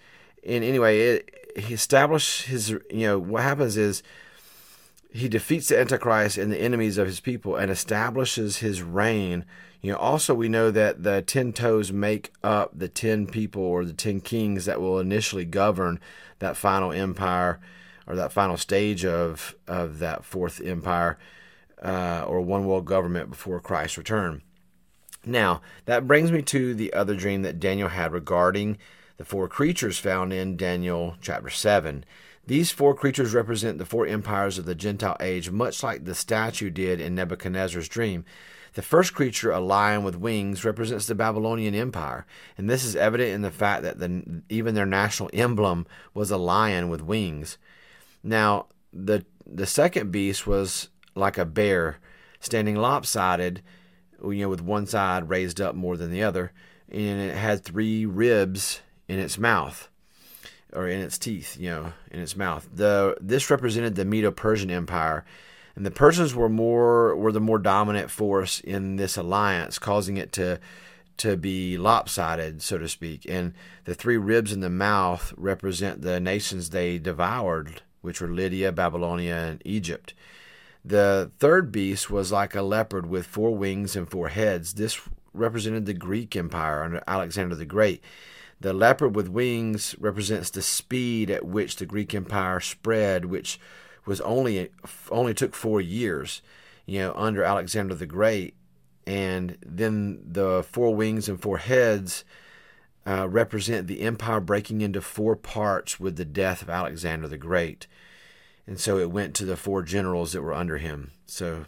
And 0.45 0.63
anyway, 0.63 0.99
it, 0.99 1.53
he 1.57 1.73
established 1.73 2.47
his, 2.47 2.69
you 2.69 3.07
know, 3.07 3.19
what 3.19 3.43
happens 3.43 3.77
is 3.77 4.01
he 5.17 5.27
defeats 5.27 5.69
the 5.69 5.79
Antichrist 5.79 6.37
and 6.37 6.51
the 6.51 6.61
enemies 6.61 6.97
of 6.97 7.07
his 7.07 7.19
people 7.19 7.55
and 7.55 7.71
establishes 7.71 8.57
his 8.57 8.83
reign. 8.83 9.45
You 9.81 9.91
know, 9.91 9.97
also 9.97 10.35
we 10.35 10.47
know 10.47 10.69
that 10.69 11.03
the 11.03 11.21
ten 11.23 11.53
toes 11.53 11.91
make 11.91 12.31
up 12.43 12.71
the 12.77 12.87
ten 12.87 13.25
people 13.25 13.63
or 13.63 13.83
the 13.83 13.93
ten 13.93 14.21
kings 14.21 14.65
that 14.65 14.79
will 14.79 14.99
initially 14.99 15.45
govern 15.45 15.99
that 16.39 16.55
final 16.55 16.91
empire 16.91 17.59
or 18.05 18.15
that 18.15 18.31
final 18.31 18.57
stage 18.57 19.03
of 19.03 19.55
of 19.67 19.99
that 19.99 20.23
fourth 20.23 20.61
empire 20.63 21.17
uh, 21.83 22.23
or 22.27 22.41
one 22.41 22.65
world 22.65 22.85
government 22.85 23.29
before 23.29 23.59
Christ's 23.59 23.97
return. 23.97 24.43
Now, 25.25 25.61
that 25.85 26.07
brings 26.07 26.31
me 26.31 26.41
to 26.43 26.73
the 26.75 26.93
other 26.93 27.15
dream 27.15 27.41
that 27.41 27.59
Daniel 27.59 27.89
had 27.89 28.13
regarding 28.13 28.77
the 29.17 29.25
four 29.25 29.47
creatures 29.47 29.97
found 29.97 30.31
in 30.31 30.57
Daniel 30.57 31.15
chapter 31.21 31.49
7. 31.49 32.05
These 32.47 32.71
four 32.71 32.95
creatures 32.95 33.33
represent 33.33 33.77
the 33.77 33.85
four 33.85 34.07
empires 34.07 34.57
of 34.57 34.63
the 34.63 34.73
Gentile 34.73 35.17
age, 35.19 35.51
much 35.51 35.83
like 35.83 36.05
the 36.05 36.15
statue 36.15 36.69
did 36.69 37.01
in 37.01 37.13
Nebuchadnezzar's 37.13 37.89
dream. 37.89 38.23
The 38.73 38.81
first 38.81 39.13
creature, 39.13 39.51
a 39.51 39.59
lion 39.59 40.03
with 40.03 40.15
wings, 40.15 40.63
represents 40.63 41.07
the 41.07 41.15
Babylonian 41.15 41.75
Empire, 41.75 42.25
and 42.57 42.69
this 42.69 42.85
is 42.85 42.95
evident 42.95 43.31
in 43.31 43.41
the 43.41 43.51
fact 43.51 43.83
that 43.83 43.99
the, 43.99 44.43
even 44.47 44.75
their 44.75 44.85
national 44.85 45.29
emblem 45.33 45.85
was 46.13 46.31
a 46.31 46.37
lion 46.37 46.87
with 46.87 47.01
wings. 47.01 47.57
Now, 48.23 48.67
the 48.93 49.25
the 49.45 49.65
second 49.65 50.11
beast 50.11 50.47
was 50.47 50.89
like 51.15 51.37
a 51.37 51.45
bear, 51.45 51.97
standing 52.39 52.75
lopsided, 52.75 53.61
you 54.23 54.35
know, 54.35 54.49
with 54.49 54.61
one 54.61 54.85
side 54.85 55.29
raised 55.29 55.59
up 55.59 55.75
more 55.75 55.97
than 55.97 56.11
the 56.11 56.23
other, 56.23 56.53
and 56.89 57.19
it 57.19 57.35
had 57.35 57.63
three 57.63 58.05
ribs 58.05 58.81
in 59.07 59.19
its 59.19 59.37
mouth 59.37 59.89
or 60.73 60.87
in 60.87 60.99
its 60.99 61.17
teeth, 61.17 61.57
you 61.59 61.69
know, 61.69 61.93
in 62.11 62.19
its 62.19 62.35
mouth. 62.35 62.67
The 62.73 63.17
this 63.21 63.49
represented 63.49 63.95
the 63.95 64.05
Medo-Persian 64.05 64.69
Empire, 64.69 65.25
and 65.75 65.85
the 65.85 65.91
Persians 65.91 66.35
were 66.35 66.49
more 66.49 67.15
were 67.15 67.31
the 67.31 67.39
more 67.39 67.59
dominant 67.59 68.11
force 68.11 68.59
in 68.59 68.95
this 68.95 69.17
alliance, 69.17 69.79
causing 69.79 70.17
it 70.17 70.31
to 70.33 70.59
to 71.17 71.35
be 71.35 71.77
lopsided, 71.77 72.61
so 72.61 72.77
to 72.77 72.87
speak. 72.87 73.25
And 73.27 73.53
the 73.85 73.95
three 73.95 74.17
ribs 74.17 74.53
in 74.53 74.59
the 74.59 74.69
mouth 74.69 75.33
represent 75.35 76.01
the 76.01 76.19
nations 76.19 76.69
they 76.69 76.99
devoured, 76.99 77.81
which 78.01 78.21
were 78.21 78.27
Lydia, 78.27 78.71
Babylonia, 78.71 79.33
and 79.33 79.61
Egypt. 79.65 80.13
The 80.85 81.31
third 81.39 81.71
beast 81.71 82.09
was 82.09 82.31
like 82.31 82.55
a 82.55 82.61
leopard 82.61 83.07
with 83.07 83.25
four 83.25 83.55
wings 83.55 83.95
and 83.95 84.09
four 84.09 84.29
heads. 84.29 84.73
This 84.73 85.01
represented 85.33 85.85
the 85.85 85.93
Greek 85.93 86.35
Empire 86.35 86.83
under 86.83 87.03
Alexander 87.07 87.55
the 87.55 87.65
Great. 87.65 88.03
The 88.59 88.73
leopard 88.73 89.15
with 89.15 89.27
wings 89.27 89.95
represents 89.99 90.49
the 90.49 90.61
speed 90.61 91.29
at 91.29 91.45
which 91.45 91.75
the 91.75 91.85
Greek 91.85 92.15
Empire 92.15 92.59
spread, 92.59 93.25
which 93.25 93.59
was 94.05 94.21
only 94.21 94.69
only 95.11 95.33
took 95.33 95.53
four 95.53 95.79
years, 95.79 96.41
you 96.85 96.99
know, 96.99 97.13
under 97.15 97.43
Alexander 97.43 97.93
the 97.93 98.07
Great. 98.07 98.55
And 99.05 99.57
then 99.65 100.21
the 100.25 100.63
four 100.63 100.93
wings 100.95 101.29
and 101.29 101.41
four 101.41 101.59
heads 101.59 102.25
uh, 103.05 103.27
represent 103.29 103.87
the 103.87 104.01
empire 104.01 104.41
breaking 104.41 104.81
into 104.81 105.01
four 105.01 105.35
parts 105.35 105.99
with 105.99 106.17
the 106.17 106.25
death 106.25 106.61
of 106.61 106.69
Alexander 106.69 107.27
the 107.27 107.37
Great. 107.37 107.87
And 108.65 108.79
so 108.79 108.97
it 108.97 109.11
went 109.11 109.33
to 109.35 109.45
the 109.45 109.55
four 109.55 109.81
generals 109.81 110.33
that 110.33 110.41
were 110.41 110.53
under 110.53 110.77
him. 110.77 111.11
So 111.25 111.65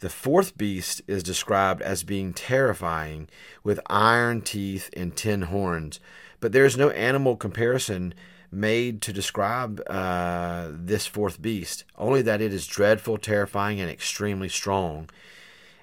the 0.00 0.10
fourth 0.10 0.56
beast 0.58 1.02
is 1.06 1.22
described 1.22 1.80
as 1.82 2.02
being 2.02 2.32
terrifying 2.34 3.28
with 3.64 3.80
iron 3.86 4.42
teeth 4.42 4.90
and 4.94 5.16
ten 5.16 5.42
horns. 5.42 6.00
But 6.40 6.52
there 6.52 6.66
is 6.66 6.76
no 6.76 6.90
animal 6.90 7.36
comparison 7.36 8.14
made 8.52 9.02
to 9.02 9.12
describe 9.12 9.82
uh, 9.86 10.68
this 10.70 11.06
fourth 11.06 11.40
beast, 11.40 11.84
only 11.96 12.22
that 12.22 12.40
it 12.40 12.52
is 12.52 12.66
dreadful, 12.66 13.18
terrifying, 13.18 13.80
and 13.80 13.90
extremely 13.90 14.48
strong 14.48 15.08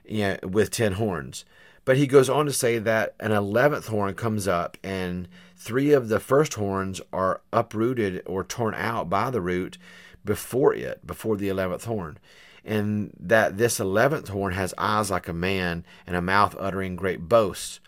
you 0.05 0.19
know, 0.19 0.37
with 0.43 0.71
ten 0.71 0.93
horns. 0.93 1.45
But 1.85 1.97
he 1.97 2.07
goes 2.07 2.29
on 2.29 2.45
to 2.45 2.53
say 2.53 2.79
that 2.79 3.15
an 3.19 3.31
eleventh 3.31 3.87
horn 3.87 4.13
comes 4.13 4.47
up, 4.47 4.77
and 4.83 5.27
three 5.57 5.91
of 5.91 6.07
the 6.07 6.19
first 6.19 6.53
horns 6.53 7.01
are 7.11 7.41
uprooted 7.51 8.21
or 8.25 8.43
torn 8.43 8.73
out 8.75 9.09
by 9.09 9.29
the 9.29 9.41
root, 9.41 9.77
before 10.23 10.73
it, 10.73 11.05
before 11.05 11.35
the 11.35 11.49
eleventh 11.49 11.85
horn. 11.85 12.17
And 12.65 13.11
that 13.19 13.57
this 13.57 13.79
eleventh 13.79 14.29
horn 14.29 14.53
has 14.53 14.73
eyes 14.77 15.11
like 15.11 15.27
a 15.27 15.33
man 15.33 15.85
and 16.07 16.15
a 16.15 16.21
mouth 16.21 16.55
uttering 16.57 16.95
great 16.95 17.27
boasts. 17.27 17.79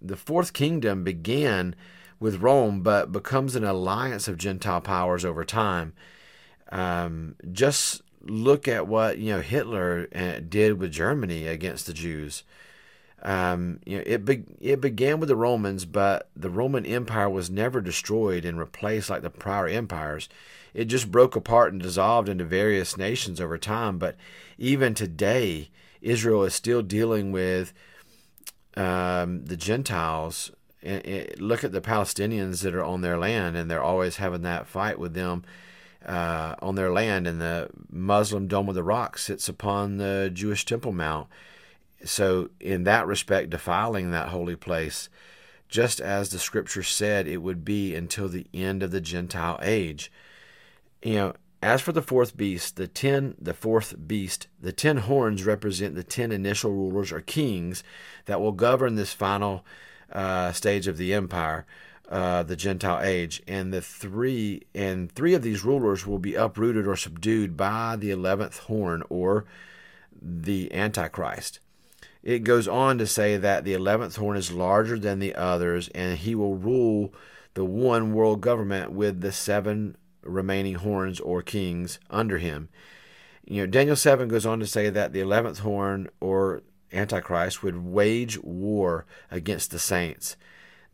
The 0.00 0.16
fourth 0.16 0.52
kingdom 0.52 1.04
began 1.04 1.74
with 2.20 2.40
Rome, 2.40 2.82
but 2.82 3.12
becomes 3.12 3.54
an 3.54 3.64
alliance 3.64 4.28
of 4.28 4.38
Gentile 4.38 4.80
powers 4.80 5.24
over 5.24 5.44
time. 5.44 5.92
Um, 6.72 7.36
just 7.52 8.02
look 8.22 8.66
at 8.66 8.86
what 8.86 9.18
you 9.18 9.32
know 9.32 9.40
Hitler 9.40 10.08
uh, 10.14 10.40
did 10.48 10.78
with 10.78 10.92
Germany 10.92 11.46
against 11.46 11.86
the 11.86 11.92
Jews. 11.92 12.42
Um, 13.22 13.80
you 13.86 13.96
know, 13.98 14.04
it 14.06 14.24
be- 14.24 14.44
it 14.60 14.80
began 14.80 15.18
with 15.18 15.28
the 15.28 15.36
Romans, 15.36 15.86
but 15.86 16.28
the 16.36 16.50
Roman 16.50 16.84
Empire 16.84 17.30
was 17.30 17.48
never 17.48 17.80
destroyed 17.80 18.44
and 18.44 18.58
replaced 18.58 19.08
like 19.08 19.22
the 19.22 19.30
prior 19.30 19.66
empires 19.66 20.28
it 20.74 20.86
just 20.86 21.10
broke 21.10 21.36
apart 21.36 21.72
and 21.72 21.80
dissolved 21.80 22.28
into 22.28 22.44
various 22.44 22.96
nations 22.96 23.40
over 23.40 23.56
time. 23.56 23.96
But 23.96 24.16
even 24.58 24.92
today, 24.92 25.70
Israel 26.02 26.42
is 26.42 26.54
still 26.54 26.82
dealing 26.82 27.30
with 27.30 27.72
um, 28.76 29.44
the 29.44 29.56
Gentiles. 29.56 30.50
look 30.82 31.62
at 31.62 31.72
the 31.72 31.80
Palestinians 31.80 32.62
that 32.62 32.74
are 32.74 32.84
on 32.84 33.00
their 33.00 33.16
land, 33.16 33.56
and 33.56 33.70
they're 33.70 33.82
always 33.82 34.16
having 34.16 34.42
that 34.42 34.66
fight 34.66 34.98
with 34.98 35.14
them 35.14 35.44
uh, 36.04 36.56
on 36.60 36.74
their 36.74 36.92
land. 36.92 37.28
And 37.28 37.40
the 37.40 37.70
Muslim 37.88 38.48
Dome 38.48 38.68
of 38.68 38.74
the 38.74 38.82
Rock 38.82 39.16
sits 39.16 39.48
upon 39.48 39.98
the 39.98 40.28
Jewish 40.32 40.64
Temple 40.64 40.92
Mount. 40.92 41.28
So, 42.04 42.50
in 42.60 42.84
that 42.84 43.06
respect, 43.06 43.50
defiling 43.50 44.10
that 44.10 44.28
holy 44.28 44.56
place 44.56 45.08
just 45.74 46.00
as 46.00 46.30
the 46.30 46.38
scripture 46.38 46.84
said 46.84 47.26
it 47.26 47.38
would 47.38 47.64
be 47.64 47.96
until 47.96 48.28
the 48.28 48.46
end 48.54 48.80
of 48.80 48.92
the 48.92 49.00
Gentile 49.00 49.58
age. 49.60 50.12
You 51.02 51.14
know, 51.14 51.34
as 51.62 51.80
for 51.80 51.90
the 51.90 52.00
fourth 52.00 52.36
beast, 52.36 52.76
the 52.76 52.86
ten 52.86 53.34
the 53.40 53.54
fourth 53.54 53.96
beast, 54.06 54.46
the 54.60 54.70
ten 54.70 54.98
horns 54.98 55.44
represent 55.44 55.94
the 55.94 56.04
ten 56.04 56.30
initial 56.30 56.70
rulers 56.70 57.10
or 57.10 57.20
kings 57.20 57.82
that 58.26 58.40
will 58.40 58.52
govern 58.52 58.94
this 58.94 59.12
final 59.12 59.64
uh, 60.12 60.52
stage 60.52 60.86
of 60.86 60.96
the 60.96 61.12
empire, 61.12 61.66
uh, 62.08 62.42
the 62.44 62.54
Gentile 62.54 63.00
age, 63.02 63.42
and 63.48 63.72
the 63.72 63.82
three 63.82 64.62
and 64.74 65.10
three 65.10 65.34
of 65.34 65.42
these 65.42 65.64
rulers 65.64 66.06
will 66.06 66.20
be 66.20 66.36
uprooted 66.36 66.86
or 66.86 66.96
subdued 66.96 67.56
by 67.56 67.96
the 67.96 68.10
eleventh 68.10 68.58
horn 68.60 69.02
or 69.08 69.44
the 70.22 70.72
Antichrist. 70.72 71.58
It 72.24 72.38
goes 72.42 72.66
on 72.66 72.96
to 72.98 73.06
say 73.06 73.36
that 73.36 73.64
the 73.64 73.74
eleventh 73.74 74.16
horn 74.16 74.38
is 74.38 74.50
larger 74.50 74.98
than 74.98 75.18
the 75.18 75.34
others, 75.34 75.88
and 75.94 76.16
he 76.16 76.34
will 76.34 76.56
rule 76.56 77.12
the 77.52 77.66
one 77.66 78.14
world 78.14 78.40
government 78.40 78.92
with 78.92 79.20
the 79.20 79.30
seven 79.30 79.98
remaining 80.22 80.76
horns 80.76 81.20
or 81.20 81.42
kings 81.42 82.00
under 82.08 82.38
him. 82.38 82.70
You 83.44 83.60
know, 83.60 83.66
Daniel 83.66 83.94
7 83.94 84.26
goes 84.26 84.46
on 84.46 84.58
to 84.60 84.66
say 84.66 84.88
that 84.88 85.12
the 85.12 85.20
11th 85.20 85.58
horn 85.58 86.08
or 86.18 86.62
Antichrist 86.94 87.62
would 87.62 87.84
wage 87.84 88.42
war 88.42 89.04
against 89.30 89.70
the 89.70 89.78
saints. 89.78 90.36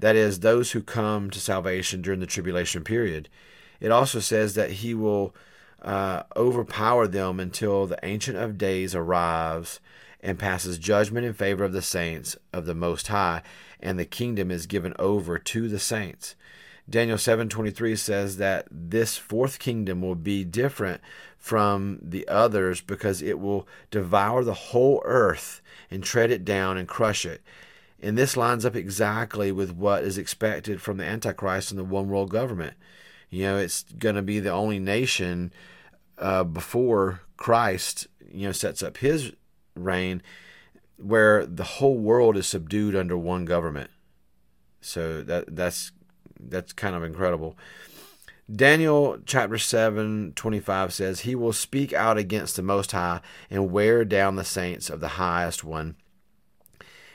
That 0.00 0.16
is, 0.16 0.40
those 0.40 0.72
who 0.72 0.82
come 0.82 1.30
to 1.30 1.38
salvation 1.38 2.02
during 2.02 2.18
the 2.18 2.26
tribulation 2.26 2.82
period. 2.82 3.28
It 3.78 3.92
also 3.92 4.18
says 4.18 4.54
that 4.54 4.72
he 4.72 4.94
will 4.94 5.32
uh, 5.80 6.25
overpower 6.34 7.06
them 7.06 7.38
until 7.38 7.87
the 7.87 7.99
Ancient 8.02 8.37
of 8.37 8.58
Days 8.58 8.96
arrives 8.96 9.78
and 10.22 10.38
passes 10.38 10.78
judgment 10.78 11.26
in 11.26 11.32
favor 11.32 11.64
of 11.64 11.72
the 11.72 11.82
saints 11.82 12.36
of 12.52 12.66
the 12.66 12.74
Most 12.74 13.08
High, 13.08 13.42
and 13.80 13.98
the 13.98 14.04
kingdom 14.04 14.50
is 14.50 14.66
given 14.66 14.94
over 14.98 15.38
to 15.38 15.68
the 15.68 15.78
saints. 15.78 16.34
Daniel 16.88 17.18
7:23 17.18 17.94
says 17.94 18.36
that 18.38 18.66
this 18.70 19.16
fourth 19.16 19.58
kingdom 19.58 20.02
will 20.02 20.16
be 20.16 20.44
different 20.44 21.00
from 21.38 21.98
the 22.02 22.26
others 22.26 22.80
because 22.80 23.22
it 23.22 23.38
will 23.38 23.66
devour 23.90 24.42
the 24.42 24.54
whole 24.54 25.00
earth 25.04 25.62
and 25.90 26.02
tread 26.02 26.30
it 26.30 26.44
down 26.44 26.76
and 26.76 26.88
crush 26.88 27.24
it. 27.24 27.42
And 28.02 28.18
this 28.18 28.36
lines 28.36 28.64
up 28.64 28.74
exactly 28.74 29.52
with 29.52 29.72
what 29.72 30.02
is 30.02 30.18
expected 30.18 30.80
from 30.80 30.96
the 30.96 31.04
Antichrist 31.04 31.70
and 31.70 31.78
the 31.78 31.84
one 31.84 32.08
world 32.08 32.30
government. 32.30 32.74
You 33.28 33.44
know, 33.44 33.58
it's 33.58 33.84
going 33.98 34.16
to 34.16 34.22
be 34.22 34.40
the 34.40 34.50
only 34.50 34.78
nation 34.78 35.52
uh, 36.18 36.44
before 36.44 37.20
Christ, 37.36 38.08
you 38.32 38.46
know, 38.46 38.52
sets 38.52 38.82
up 38.82 38.98
his 38.98 39.32
reign 39.84 40.22
where 40.96 41.46
the 41.46 41.64
whole 41.64 41.96
world 41.96 42.37
is 42.37 42.46
subdued 42.46 42.94
under 42.94 43.16
one 43.16 43.44
government. 43.44 43.90
So 44.80 45.22
that 45.22 45.54
that's 45.54 45.92
that's 46.38 46.72
kind 46.72 46.94
of 46.94 47.02
incredible. 47.02 47.56
Daniel 48.54 49.18
chapter 49.26 49.58
7, 49.58 50.32
25 50.34 50.92
says, 50.92 51.20
He 51.20 51.37
will 51.37 51.52
speak 51.52 51.92
out 51.92 52.18
against 52.18 52.56
the 52.56 52.62
Most 52.62 52.90
High 52.90 53.20
and 53.49 53.70
wear 53.70 54.04
down 54.04 54.34
the 54.34 54.44
saints 54.44 54.90
of 54.90 54.99
the 54.99 55.08
highest 55.08 55.62
one. 55.62 55.94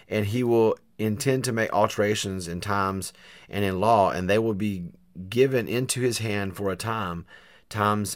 And 0.07 0.27
he 0.27 0.43
will 0.43 0.77
intend 0.97 1.43
to 1.43 1.51
make 1.51 1.73
alterations 1.73 2.47
in 2.47 2.61
times 2.61 3.11
and 3.49 3.65
in 3.65 3.81
law, 3.81 4.11
and 4.11 4.29
they 4.29 4.39
will 4.39 4.53
be 4.53 4.85
given 5.27 5.67
into 5.67 5.99
his 5.99 6.19
hand 6.19 6.55
for 6.55 6.71
a 6.71 6.77
time, 6.77 7.25
times 7.67 8.15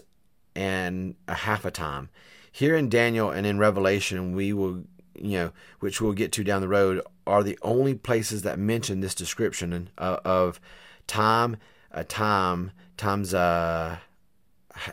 and 0.56 1.15
a 1.27 1.34
half 1.34 1.65
a 1.65 1.72
time. 1.72 2.09
Here 2.51 2.75
in 2.75 2.90
Daniel 2.90 3.29
and 3.29 3.46
in 3.46 3.59
Revelation, 3.59 4.35
we 4.35 4.53
will, 4.53 4.83
you 5.16 5.38
know, 5.38 5.51
which 5.79 6.01
we'll 6.01 6.14
get 6.14 6.31
to 6.33 6.44
down 6.44 6.62
the 6.62 6.68
road, 6.68 7.01
are 7.27 7.44
the 7.44 7.59
only 7.62 7.96
places 7.96 8.42
that 8.42 8.57
mention 8.57 9.01
this 9.01 9.16
description 9.16 9.90
of, 9.98 10.20
of 10.25 10.62
time, 11.07 11.57
a 11.92 12.03
time, 12.03 12.72
times 12.98 13.33
a, 13.33 14.01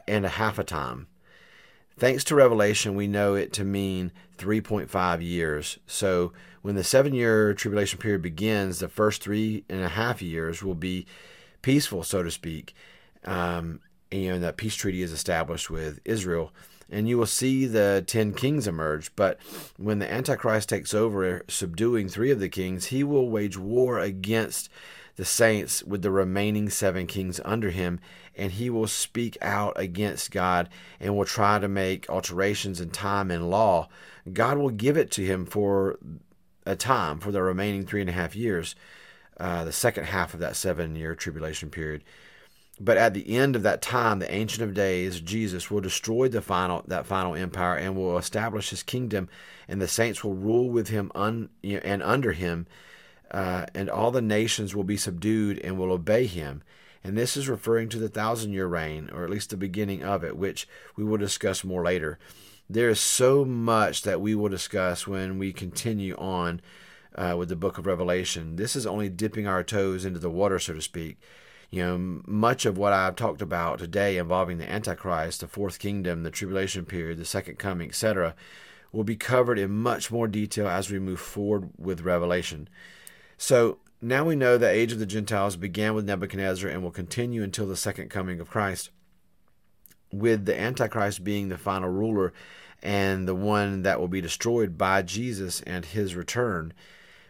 and 0.07 0.27
a 0.27 0.31
half 0.31 0.59
a 0.59 0.65
time. 0.65 1.07
Thanks 1.99 2.25
to 2.25 2.35
Revelation, 2.35 2.95
we 2.95 3.07
know 3.07 3.35
it 3.35 3.55
to 3.55 3.65
mean 3.65 4.13
3.5 4.37 5.23
years. 5.23 5.79
So 5.87 6.33
when 6.61 6.75
the 6.75 6.85
seven 6.85 7.15
year 7.15 7.55
tribulation 7.55 7.99
period 7.99 8.21
begins, 8.21 8.81
the 8.81 8.89
first 8.89 9.23
three 9.23 9.65
and 9.71 9.83
a 9.83 9.89
half 9.89 10.21
years 10.21 10.63
will 10.63 10.75
be 10.75 11.07
peaceful, 11.63 12.03
so 12.03 12.23
to 12.23 12.31
speak. 12.31 12.75
Um, 13.25 13.81
and, 14.13 14.23
you 14.23 14.31
know, 14.33 14.39
that 14.41 14.57
peace 14.59 14.75
treaty 14.75 15.03
is 15.03 15.13
established 15.13 15.71
with 15.71 16.01
Israel. 16.05 16.53
And 16.89 17.09
you 17.09 17.19
will 17.19 17.27
see 17.27 17.67
the 17.67 18.05
ten 18.07 18.33
kings 18.33 18.67
emerge. 18.67 19.15
But 19.17 19.39
when 19.77 19.99
the 19.99 20.11
Antichrist 20.11 20.69
takes 20.69 20.95
over, 20.95 21.43
subduing 21.49 22.09
three 22.09 22.31
of 22.31 22.41
the 22.41 22.49
kings, 22.49 22.87
he 22.87 23.03
will 23.03 23.29
wage 23.29 23.59
war 23.59 23.99
against 23.99 24.69
the 25.17 25.25
saints 25.25 25.83
with 25.83 26.03
the 26.03 26.11
remaining 26.11 26.69
seven 26.69 27.07
kings 27.07 27.41
under 27.45 27.71
him, 27.71 27.99
and 28.37 28.53
he 28.53 28.71
will 28.71 28.87
speak 28.87 29.37
out 29.41 29.73
against 29.77 30.31
God 30.31 30.69
and 31.01 31.17
will 31.17 31.25
try 31.25 31.59
to 31.59 31.69
make 31.69 32.09
alterations 32.09 32.81
in 32.81 32.91
time 32.91 33.31
and 33.31 33.51
law. 33.51 33.89
God 34.33 34.59
will 34.59 34.71
give 34.71 34.97
it 34.97 35.11
to 35.13 35.25
him 35.25 35.47
for 35.47 35.99
a 36.67 36.77
time, 36.77 37.19
for 37.19 37.33
the 37.33 37.43
remaining 37.43 37.87
three 37.87 38.03
and 38.03 38.11
a 38.11 38.13
half 38.13 38.37
years, 38.37 38.75
uh, 39.39 39.65
the 39.65 39.73
second 39.73 40.05
half 40.05 40.35
of 40.35 40.41
that 40.41 40.57
seven 40.57 40.95
year 40.95 41.15
tribulation 41.15 41.71
period. 41.71 42.05
But 42.79 42.99
at 42.99 43.15
the 43.15 43.37
end 43.37 43.57
of 43.57 43.63
that 43.63 43.81
time, 43.81 44.19
the 44.19 44.33
Ancient 44.33 44.63
of 44.63 44.75
Days, 44.75 45.21
Jesus, 45.21 45.71
will 45.71 45.81
destroy 45.81 46.29
the 46.29 46.43
final 46.43 46.85
that 46.87 47.07
final 47.07 47.35
empire 47.35 47.77
and 47.77 47.97
will 47.97 48.19
establish 48.19 48.71
his 48.71 48.83
kingdom, 48.83 49.29
and 49.67 49.81
the 49.81 49.89
saints 49.89 50.23
will 50.23 50.35
rule 50.35 50.69
with 50.69 50.89
him 50.89 51.11
un, 51.15 51.49
you 51.63 51.77
know, 51.77 51.83
and 51.85 52.03
under 52.03 52.33
him 52.33 52.67
uh, 53.31 53.67
and 53.75 53.91
all 53.91 54.11
the 54.11 54.23
nations 54.23 54.75
will 54.75 54.85
be 54.85 54.97
subdued 54.97 55.59
and 55.61 55.79
will 55.79 55.93
obey 55.93 56.27
him. 56.27 56.63
And 57.03 57.17
this 57.17 57.37
is 57.37 57.49
referring 57.49 57.89
to 57.91 57.99
the 57.99 58.09
thousand 58.09 58.53
year 58.53 58.67
reign, 58.67 59.11
or 59.13 59.25
at 59.25 59.31
least 59.31 59.51
the 59.51 59.57
beginning 59.57 60.03
of 60.03 60.25
it, 60.25 60.37
which 60.37 60.67
we 60.97 61.05
will 61.05 61.19
discuss 61.19 61.65
more 61.65 61.85
later. 61.85 62.19
There 62.69 62.89
is 62.89 63.01
so 63.01 63.45
much 63.45 64.03
that 64.03 64.21
we 64.21 64.35
will 64.35 64.49
discuss 64.49 65.07
when 65.07 65.39
we 65.39 65.53
continue 65.53 66.17
on 66.17 66.61
uh, 67.15 67.37
with 67.39 67.49
the 67.49 67.57
book 67.57 67.79
of 67.79 67.87
Revelation. 67.87 68.57
This 68.57 68.75
is 68.75 68.87
only 68.87 69.09
dipping 69.09 69.47
our 69.47 69.63
toes 69.63 70.05
into 70.05 70.19
the 70.19 70.31
water, 70.31 70.59
so 70.59 70.75
to 70.75 70.83
speak. 70.83 71.19
You 71.71 71.83
know, 71.83 72.21
much 72.27 72.65
of 72.65 72.79
what 72.79 72.93
I've 72.93 73.17
talked 73.17 73.43
about 73.43 73.81
today 73.81 74.19
involving 74.19 74.59
the 74.59 74.71
Antichrist, 74.71 75.41
the 75.41 75.49
fourth 75.49 75.79
kingdom, 75.79 76.23
the 76.23 76.31
tribulation 76.31 76.85
period, 76.85 77.19
the 77.19 77.25
second 77.25 77.59
coming, 77.59 77.89
etc., 77.89 78.35
will 78.93 79.05
be 79.05 79.17
covered 79.17 79.59
in 79.59 79.71
much 79.71 80.11
more 80.11 80.29
detail 80.29 80.69
as 80.69 80.91
we 80.91 80.99
move 80.99 81.21
forward 81.21 81.71
with 81.77 82.03
Revelation. 82.03 82.69
So 83.37 83.79
now 84.01 84.25
we 84.25 84.37
know 84.37 84.57
the 84.57 84.69
age 84.69 84.93
of 84.93 84.99
the 84.99 85.07
Gentiles 85.07 85.57
began 85.57 85.95
with 85.95 86.07
Nebuchadnezzar 86.07 86.71
and 86.71 86.83
will 86.83 86.91
continue 86.91 87.43
until 87.43 87.67
the 87.67 87.77
second 87.77 88.11
coming 88.11 88.41
of 88.41 88.49
Christ, 88.51 88.91
with 90.13 90.45
the 90.45 90.59
Antichrist 90.59 91.25
being 91.25 91.49
the 91.49 91.59
final 91.59 91.89
ruler 91.89 92.33
and 92.83 93.27
the 93.27 93.35
one 93.35 93.83
that 93.83 93.99
will 93.99 94.09
be 94.09 94.21
destroyed 94.21 94.79
by 94.79 95.03
Jesus 95.03 95.61
and 95.63 95.85
his 95.85 96.15
return. 96.15 96.73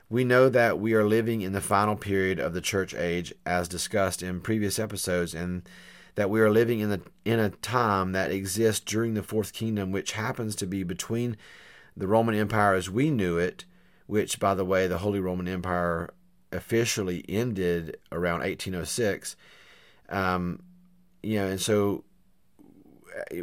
We 0.09 0.25
know 0.25 0.49
that 0.49 0.79
we 0.79 0.95
are 0.95 1.07
living 1.07 1.43
in 1.43 1.53
the 1.53 1.61
final 1.61 1.97
period 1.97 2.39
of 2.39 2.55
the 2.55 2.61
church 2.61 2.95
age, 2.95 3.35
as 3.45 3.69
discussed 3.69 4.23
in 4.23 4.41
previous 4.41 4.79
episodes, 4.79 5.35
and 5.35 5.69
that 6.15 6.31
we 6.31 6.41
are 6.41 6.51
living 6.51 6.81
in, 6.81 6.91
the, 6.91 7.01
in 7.25 7.41
a 7.41 7.51
time 7.51 8.13
that 8.13 8.31
exists 8.31 8.81
during 8.81 9.15
the 9.15 9.23
fourth 9.23 9.53
kingdom, 9.53 9.91
which 9.91 10.13
happens 10.13 10.55
to 10.57 10.67
be 10.67 10.83
between 10.83 11.37
the 11.97 12.07
Roman 12.07 12.35
Empire 12.35 12.75
as 12.75 12.89
we 12.89 13.11
knew 13.11 13.37
it 13.37 13.65
which, 14.07 14.39
by 14.39 14.55
the 14.55 14.65
way, 14.65 14.87
the 14.87 14.99
Holy 14.99 15.21
Roman 15.21 15.49
Empire 15.49 16.11
officially 16.53 17.25
ended 17.29 17.97
around 18.13 18.41
1806. 18.41 19.37
Um, 20.09 20.63
you 21.23 21.39
know, 21.39 21.47
and 21.47 21.61
so 21.61 22.05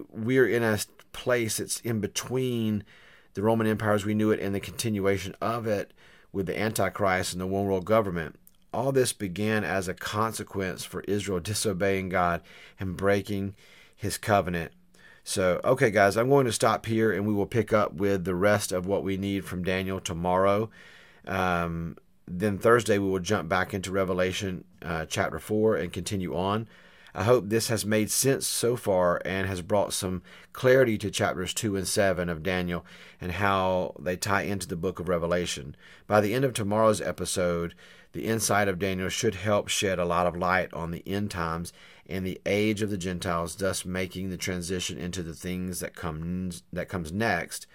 we're 0.10 0.48
in 0.48 0.64
a 0.64 0.80
place 1.12 1.58
that's 1.58 1.80
in 1.82 2.00
between 2.00 2.84
the 3.34 3.42
Roman 3.42 3.68
Empire 3.68 3.94
as 3.94 4.06
we 4.06 4.14
knew 4.14 4.32
it 4.32 4.40
and 4.40 4.56
the 4.56 4.60
continuation 4.60 5.36
of 5.42 5.68
it 5.68 5.92
with 6.34 6.48
the 6.48 6.60
Antichrist 6.60 7.32
and 7.32 7.42
the 7.42 7.48
one 7.48 7.66
world 7.66 7.86
government. 7.86 8.38
All 8.74 8.92
this 8.92 9.14
began 9.14 9.64
as 9.64 9.88
a 9.88 9.94
consequence 9.94 10.84
for 10.84 11.02
Israel 11.02 11.40
disobeying 11.40 12.10
God 12.10 12.42
and 12.78 12.98
breaking 12.98 13.56
his 13.96 14.18
covenant 14.18 14.74
so, 15.24 15.62
okay, 15.64 15.90
guys, 15.90 16.18
I'm 16.18 16.30
going 16.30 16.46
to 16.46 16.52
stop 16.52 16.86
here 16.86 17.12
and 17.12 17.26
we 17.26 17.34
will 17.34 17.46
pick 17.46 17.72
up 17.72 17.94
with 17.94 18.26
the 18.26 18.36
rest 18.36 18.72
of 18.72 18.86
what 18.86 19.04
we 19.04 19.16
need 19.16 19.46
from 19.46 19.64
Daniel 19.64 20.02
tomorrow. 20.02 20.70
Um, 21.26 21.98
then 22.28 22.58
Thursday, 22.58 22.98
we 22.98 23.10
will 23.10 23.20
jump 23.20 23.48
back 23.48 23.74
into 23.74 23.92
Revelation 23.92 24.66
uh, 24.82 25.06
chapter 25.06 25.40
4 25.40 25.78
and 25.78 25.94
continue 25.94 26.36
on. 26.36 26.68
I 27.16 27.24
hope 27.24 27.50
this 27.50 27.68
has 27.68 27.86
made 27.86 28.10
sense 28.10 28.48
so 28.48 28.76
far 28.76 29.22
and 29.24 29.48
has 29.48 29.62
brought 29.62 29.94
some 29.94 30.24
clarity 30.52 30.98
to 30.98 31.12
chapters 31.12 31.54
2 31.54 31.76
and 31.76 31.88
7 31.88 32.28
of 32.28 32.42
Daniel 32.42 32.86
and 33.22 33.34
how 33.34 33.94
they 34.00 34.16
tie 34.16 34.44
into 34.44 34.68
the 34.68 34.76
book 34.76 35.00
of 35.00 35.08
Revelation. 35.08 35.76
By 36.08 36.22
the 36.22 36.34
end 36.34 36.44
of 36.44 36.54
tomorrow's 36.54 37.02
episode, 37.02 37.76
the 38.14 38.26
insight 38.26 38.68
of 38.68 38.80
Daniel 38.80 39.10
should 39.10 39.36
help 39.36 39.68
shed 39.68 40.00
a 40.00 40.06
lot 40.06 40.26
of 40.26 40.36
light 40.36 40.74
on 40.74 40.92
the 40.92 41.04
end 41.08 41.30
times 41.30 41.72
and 42.08 42.26
the 42.26 42.42
age 42.46 42.82
of 42.82 42.90
the 42.90 42.98
Gentiles, 42.98 43.56
thus 43.56 43.86
making 43.86 44.30
the 44.30 44.38
transition 44.38 44.98
into 44.98 45.24
the 45.24 45.34
things 45.34 45.80
that 45.80 45.96
comes 45.96 46.64
that 46.72 46.90
comes 46.90 47.12
next, 47.12 47.66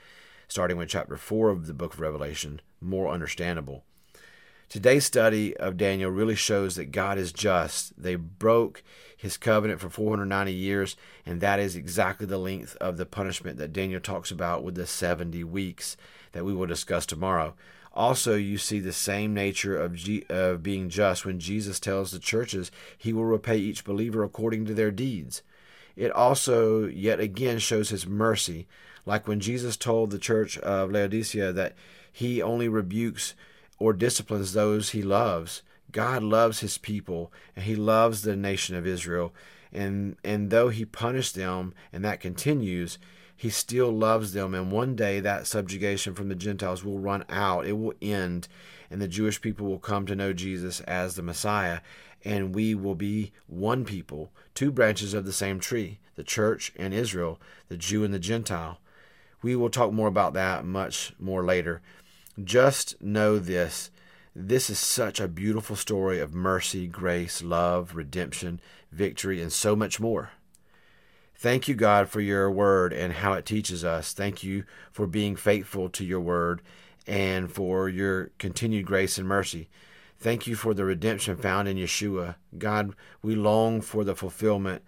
starting 0.48 0.76
with 0.76 0.88
chapter 0.88 1.16
four 1.16 1.50
of 1.50 1.66
the 1.66 1.74
book 1.74 1.94
of 1.94 2.00
Revelation, 2.00 2.60
more 2.80 3.08
understandable. 3.08 3.84
Today's 4.68 5.06
study 5.06 5.56
of 5.56 5.78
Daniel 5.78 6.10
really 6.10 6.34
shows 6.34 6.76
that 6.76 6.92
God 6.92 7.16
is 7.16 7.32
just. 7.32 8.00
They 8.00 8.16
broke 8.16 8.82
his 9.18 9.36
covenant 9.36 9.80
for 9.80 9.90
490 9.90 10.52
years, 10.52 10.96
and 11.26 11.40
that 11.40 11.58
is 11.58 11.74
exactly 11.74 12.24
the 12.24 12.38
length 12.38 12.76
of 12.76 12.96
the 12.96 13.04
punishment 13.04 13.58
that 13.58 13.72
Daniel 13.72 14.00
talks 14.00 14.30
about 14.30 14.62
with 14.62 14.76
the 14.76 14.86
70 14.86 15.42
weeks 15.44 15.96
that 16.32 16.44
we 16.44 16.54
will 16.54 16.66
discuss 16.66 17.04
tomorrow. 17.04 17.54
Also, 17.92 18.36
you 18.36 18.56
see 18.56 18.78
the 18.78 18.92
same 18.92 19.34
nature 19.34 19.76
of, 19.76 19.96
G- 19.96 20.24
of 20.28 20.62
being 20.62 20.88
just 20.88 21.26
when 21.26 21.40
Jesus 21.40 21.80
tells 21.80 22.12
the 22.12 22.20
churches 22.20 22.70
he 22.96 23.12
will 23.12 23.24
repay 23.24 23.56
each 23.56 23.84
believer 23.84 24.22
according 24.22 24.66
to 24.66 24.74
their 24.74 24.92
deeds. 24.92 25.42
It 25.96 26.12
also, 26.12 26.86
yet 26.86 27.18
again, 27.18 27.58
shows 27.58 27.90
his 27.90 28.06
mercy, 28.06 28.68
like 29.04 29.26
when 29.26 29.40
Jesus 29.40 29.76
told 29.76 30.10
the 30.10 30.18
church 30.18 30.56
of 30.58 30.92
Laodicea 30.92 31.52
that 31.54 31.74
he 32.12 32.40
only 32.40 32.68
rebukes 32.68 33.34
or 33.80 33.92
disciplines 33.92 34.52
those 34.52 34.90
he 34.90 35.02
loves. 35.02 35.62
God 35.92 36.22
loves 36.22 36.60
his 36.60 36.78
people 36.78 37.32
and 37.56 37.64
he 37.64 37.74
loves 37.74 38.22
the 38.22 38.36
nation 38.36 38.76
of 38.76 38.86
Israel. 38.86 39.32
And, 39.72 40.16
and 40.24 40.50
though 40.50 40.68
he 40.68 40.84
punished 40.84 41.34
them 41.34 41.74
and 41.92 42.04
that 42.04 42.20
continues, 42.20 42.98
he 43.36 43.50
still 43.50 43.90
loves 43.90 44.32
them. 44.32 44.54
And 44.54 44.72
one 44.72 44.96
day 44.96 45.20
that 45.20 45.46
subjugation 45.46 46.14
from 46.14 46.28
the 46.28 46.34
Gentiles 46.34 46.84
will 46.84 46.98
run 46.98 47.24
out, 47.28 47.66
it 47.66 47.78
will 47.78 47.94
end, 48.02 48.48
and 48.90 49.00
the 49.00 49.08
Jewish 49.08 49.40
people 49.40 49.66
will 49.66 49.78
come 49.78 50.06
to 50.06 50.16
know 50.16 50.32
Jesus 50.32 50.80
as 50.80 51.14
the 51.14 51.22
Messiah. 51.22 51.80
And 52.24 52.52
we 52.54 52.74
will 52.74 52.96
be 52.96 53.32
one 53.46 53.84
people, 53.84 54.32
two 54.54 54.72
branches 54.72 55.14
of 55.14 55.24
the 55.24 55.32
same 55.32 55.60
tree, 55.60 56.00
the 56.16 56.24
church 56.24 56.72
and 56.76 56.92
Israel, 56.92 57.40
the 57.68 57.76
Jew 57.76 58.02
and 58.02 58.12
the 58.12 58.18
Gentile. 58.18 58.80
We 59.40 59.54
will 59.54 59.70
talk 59.70 59.92
more 59.92 60.08
about 60.08 60.34
that 60.34 60.64
much 60.64 61.12
more 61.20 61.44
later. 61.44 61.80
Just 62.42 63.00
know 63.00 63.38
this 63.38 63.92
this 64.40 64.70
is 64.70 64.78
such 64.78 65.18
a 65.18 65.26
beautiful 65.26 65.74
story 65.74 66.20
of 66.20 66.32
mercy, 66.32 66.86
grace, 66.86 67.42
love, 67.42 67.96
redemption, 67.96 68.60
victory, 68.92 69.42
and 69.42 69.52
so 69.52 69.74
much 69.74 69.98
more. 69.98 70.30
Thank 71.34 71.66
you, 71.66 71.74
God, 71.74 72.08
for 72.08 72.20
your 72.20 72.48
word 72.48 72.92
and 72.92 73.14
how 73.14 73.32
it 73.32 73.44
teaches 73.44 73.84
us. 73.84 74.12
Thank 74.12 74.44
you 74.44 74.62
for 74.92 75.08
being 75.08 75.34
faithful 75.34 75.88
to 75.88 76.04
your 76.04 76.20
word 76.20 76.62
and 77.04 77.50
for 77.50 77.88
your 77.88 78.30
continued 78.38 78.86
grace 78.86 79.18
and 79.18 79.26
mercy. 79.26 79.68
Thank 80.20 80.46
you 80.46 80.54
for 80.54 80.72
the 80.72 80.84
redemption 80.84 81.36
found 81.36 81.66
in 81.66 81.76
Yeshua. 81.76 82.36
God, 82.56 82.94
we 83.22 83.34
long 83.34 83.80
for 83.80 84.04
the 84.04 84.14
fulfillment 84.14 84.84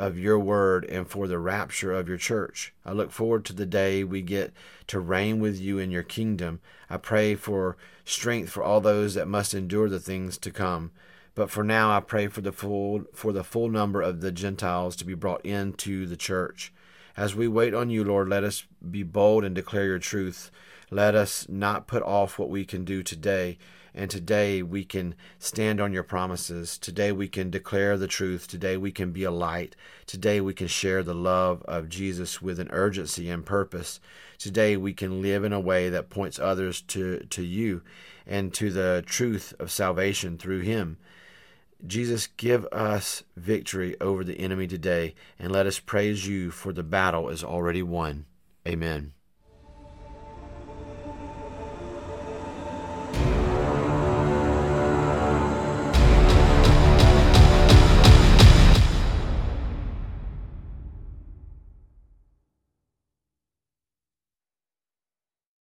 of 0.00 0.18
your 0.18 0.38
word 0.38 0.86
and 0.86 1.06
for 1.06 1.28
the 1.28 1.38
rapture 1.38 1.92
of 1.92 2.08
your 2.08 2.16
church. 2.16 2.72
I 2.86 2.92
look 2.92 3.12
forward 3.12 3.44
to 3.44 3.52
the 3.52 3.66
day 3.66 4.02
we 4.02 4.22
get 4.22 4.50
to 4.86 4.98
reign 4.98 5.40
with 5.40 5.60
you 5.60 5.78
in 5.78 5.90
your 5.90 6.02
kingdom. 6.02 6.60
I 6.88 6.96
pray 6.96 7.34
for 7.34 7.76
strength 8.06 8.50
for 8.50 8.62
all 8.62 8.80
those 8.80 9.12
that 9.12 9.28
must 9.28 9.52
endure 9.52 9.90
the 9.90 10.00
things 10.00 10.38
to 10.38 10.50
come. 10.50 10.90
But 11.34 11.50
for 11.50 11.62
now 11.62 11.94
I 11.94 12.00
pray 12.00 12.28
for 12.28 12.40
the 12.40 12.50
full 12.50 13.04
for 13.12 13.34
the 13.34 13.44
full 13.44 13.68
number 13.68 14.00
of 14.00 14.22
the 14.22 14.32
Gentiles 14.32 14.96
to 14.96 15.04
be 15.04 15.12
brought 15.12 15.44
into 15.44 16.06
the 16.06 16.16
church. 16.16 16.72
As 17.14 17.34
we 17.34 17.46
wait 17.46 17.74
on 17.74 17.90
you, 17.90 18.02
Lord, 18.02 18.30
let 18.30 18.42
us 18.42 18.64
be 18.90 19.02
bold 19.02 19.44
and 19.44 19.54
declare 19.54 19.84
your 19.84 19.98
truth. 19.98 20.50
Let 20.90 21.14
us 21.14 21.46
not 21.48 21.86
put 21.86 22.02
off 22.02 22.38
what 22.38 22.50
we 22.50 22.64
can 22.64 22.84
do 22.84 23.02
today 23.02 23.58
and 23.94 24.10
today 24.10 24.62
we 24.62 24.84
can 24.84 25.14
stand 25.38 25.80
on 25.80 25.92
your 25.92 26.02
promises. 26.02 26.78
Today 26.78 27.12
we 27.12 27.28
can 27.28 27.50
declare 27.50 27.96
the 27.96 28.06
truth. 28.06 28.46
Today 28.46 28.76
we 28.76 28.92
can 28.92 29.10
be 29.10 29.24
a 29.24 29.30
light. 29.30 29.74
Today 30.06 30.40
we 30.40 30.54
can 30.54 30.68
share 30.68 31.02
the 31.02 31.14
love 31.14 31.62
of 31.64 31.88
Jesus 31.88 32.40
with 32.40 32.60
an 32.60 32.68
urgency 32.70 33.28
and 33.28 33.44
purpose. 33.44 34.00
Today 34.38 34.76
we 34.76 34.92
can 34.92 35.20
live 35.20 35.44
in 35.44 35.52
a 35.52 35.60
way 35.60 35.88
that 35.88 36.10
points 36.10 36.38
others 36.38 36.82
to, 36.82 37.20
to 37.30 37.42
you 37.42 37.82
and 38.26 38.54
to 38.54 38.70
the 38.70 39.02
truth 39.06 39.54
of 39.58 39.70
salvation 39.70 40.38
through 40.38 40.60
him. 40.60 40.96
Jesus, 41.86 42.26
give 42.26 42.66
us 42.66 43.24
victory 43.36 43.98
over 44.00 44.22
the 44.22 44.38
enemy 44.38 44.66
today 44.66 45.14
and 45.38 45.50
let 45.50 45.66
us 45.66 45.80
praise 45.80 46.26
you 46.26 46.50
for 46.50 46.72
the 46.72 46.82
battle 46.82 47.28
is 47.28 47.42
already 47.42 47.82
won. 47.82 48.26
Amen. 48.68 49.14